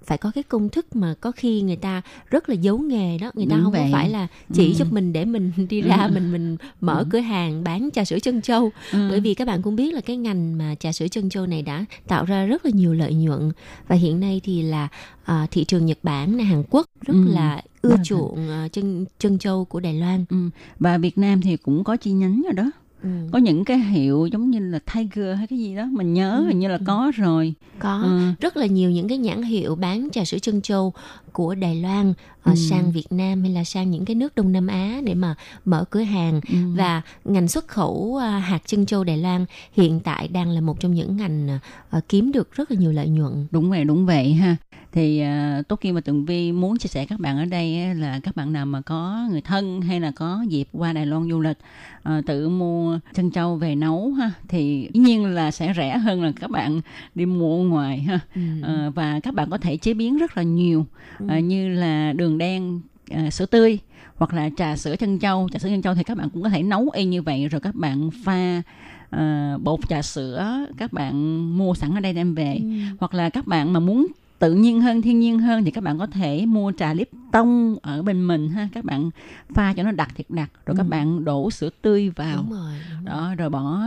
[0.06, 3.32] phải có cái công thức mà có khi người ta rất là giấu nghề đó
[3.34, 3.82] người ta Đúng không vậy.
[3.92, 4.74] có phải là chỉ Ừ.
[4.74, 6.12] giúp mình để mình đi ra Ừ.
[6.14, 7.06] mình mình mở Ừ.
[7.10, 9.08] cửa hàng bán trà sữa chân châu Ừ.
[9.10, 11.62] bởi vì các bạn cũng biết là cái ngành mà trà sữa chân châu này
[11.62, 13.52] đã tạo ra rất là nhiều lợi nhuận
[13.88, 14.88] và hiện nay thì là
[15.24, 17.24] à, thị trường Nhật Bản này Hàn Quốc rất Ừ.
[17.34, 20.38] là ưa Rất là- chuộng à, chân chân châu của Đài Loan Ừ.
[20.80, 22.72] và Việt Nam thì cũng có chi nhánh rồi đó
[23.04, 23.10] ừ.
[23.32, 26.48] có những cái hiệu giống như là Tiger hay cái gì đó mình nhớ Ừ.
[26.48, 28.20] hình như là có rồi có Ừ.
[28.40, 30.94] rất là nhiều những cái nhãn hiệu bán trà sữa chân châu
[31.32, 32.56] của Đài Loan ờ, Ừ.
[32.56, 35.36] sang Việt Nam hay là sang những cái nước Đông Nam Á để mà
[35.66, 36.56] mở cửa hàng Ừ.
[36.76, 40.80] và ngành xuất khẩu à, hạt chân châu Đài Loan hiện tại đang là một
[40.80, 43.48] trong những ngành à, kiếm được rất là nhiều lợi nhuận.
[43.52, 44.56] đúng vậy đúng vậy ha
[44.92, 45.24] thì
[45.60, 48.36] uh, Tố Kim và Tường Vi muốn chia sẻ các bạn ở đây là các
[48.36, 51.58] bạn nào mà có người thân hay là có dịp qua Đài Loan du lịch
[52.04, 56.24] ờ, tự mua chân trâu về nấu ha thì dĩ nhiên là sẽ rẻ hơn
[56.24, 56.82] là các bạn
[57.16, 58.42] đi mua ngoài ha Ừ.
[58.62, 60.86] Ờ, và các bạn có thể chế biến rất là nhiều
[61.20, 61.26] Ừ.
[61.30, 62.82] ờ, như là đường đen
[63.12, 63.80] ờ, sữa tươi
[64.16, 66.50] hoặc là trà sữa chân trâu trà sữa chân trâu thì các bạn cũng có
[66.50, 68.62] thể nấu y như vậy rồi các bạn pha
[69.10, 71.14] ờ, bột trà sữa các bạn
[71.58, 72.68] mua sẵn ở đây đem về Ừ.
[73.00, 74.08] hoặc là các bạn mà muốn
[74.42, 78.02] tự nhiên hơn thiên nhiên hơn thì các bạn có thể mua trà Lipton ở
[78.02, 79.10] bên mình ha các bạn
[79.54, 80.90] pha cho nó đặc thiệt đặc rồi các Ừ.
[80.90, 83.16] bạn đổ sữa tươi vào Đúng rồi, đúng rồi.
[83.16, 83.80] đó rồi bỏ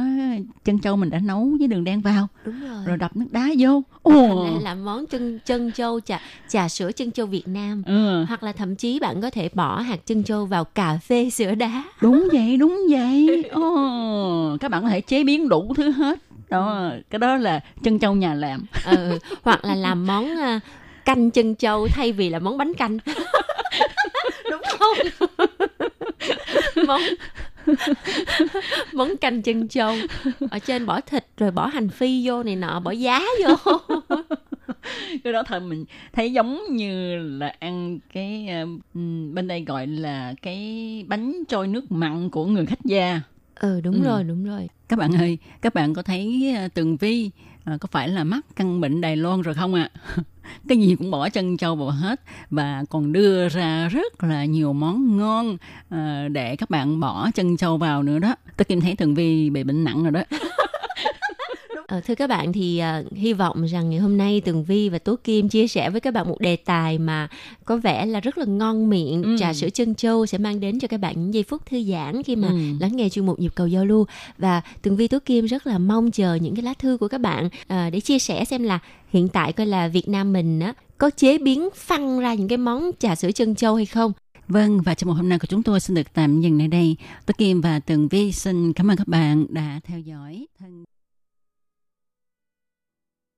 [0.64, 2.84] chân trâu mình đã nấu với đường đen vào Đúng rồi.
[2.86, 7.10] rồi đập nước đá vô ồ là món chân chân châu trà trà sữa chân
[7.12, 7.82] châu Việt Nam.
[7.86, 8.24] ừ.
[8.28, 11.54] Hoặc là thậm chí bạn có thể bỏ hạt chân châu vào cà phê sữa
[11.54, 11.84] đá.
[12.02, 16.90] đúng vậy đúng vậy ồ các bạn có thể chế biến đủ thứ hết đó
[17.10, 18.66] cái đó là chân trâu nhà làm.
[18.84, 20.60] Ừ, hoặc là làm món à,
[21.04, 22.98] canh chân châu thay vì là món bánh canh.
[24.50, 25.28] Đúng không?
[26.86, 27.00] Món
[28.92, 29.94] món canh chân châu.
[30.50, 33.78] Ở trên bỏ thịt rồi bỏ hành phi vô này nọ bỏ giá vô.
[35.24, 38.48] Cái đó thôi mình thấy giống như là ăn cái
[38.94, 43.20] um, bên đây gọi là cái bánh trôi nước mặn của người khách gia
[43.60, 44.04] ừ đúng Ừ.
[44.04, 44.68] rồi đúng rồi.
[44.88, 47.30] Các bạn ơi các bạn có thấy uh, tường vi
[47.74, 49.90] uh, có phải là mắc căn bệnh đài loan rồi không ạ?
[50.68, 54.72] Cái gì cũng bỏ chân trâu vào hết và còn đưa ra rất là nhiều
[54.72, 55.56] món ngon
[55.94, 58.34] uh, để các bạn bỏ chân trâu vào nữa đó.
[58.56, 60.22] Tôi kim thấy tường vi bị bệnh nặng rồi đó
[61.94, 64.98] Ờ, thưa các bạn thì uh, hy vọng rằng ngày hôm nay Tường Vi và
[64.98, 67.28] Tố Kim chia sẻ với các bạn một đề tài mà
[67.64, 69.22] có vẻ là rất là ngon miệng.
[69.22, 69.36] Ừ.
[69.38, 72.22] Trà sữa chân châu sẽ mang đến cho các bạn những giây phút thư giãn
[72.22, 72.54] khi mà Ừ.
[72.80, 74.06] lắng nghe chuyên mục nhịp cầu giao lưu
[74.38, 77.20] và Tường Vi Tố Kim rất là mong chờ những cái lá thư của các
[77.20, 78.78] bạn à, để chia sẻ xem là
[79.12, 82.58] hiện tại coi là Việt Nam mình á có chế biến phăng ra những cái
[82.58, 84.12] món trà sữa chân châu hay không
[84.48, 86.96] Vâng, và trong một hôm nay của chúng tôi xin được tạm dừng tại đây.
[87.26, 90.46] Tôi Kim và Tường Vi xin cảm ơn các bạn đã theo dõi.
[90.60, 90.84] Thân...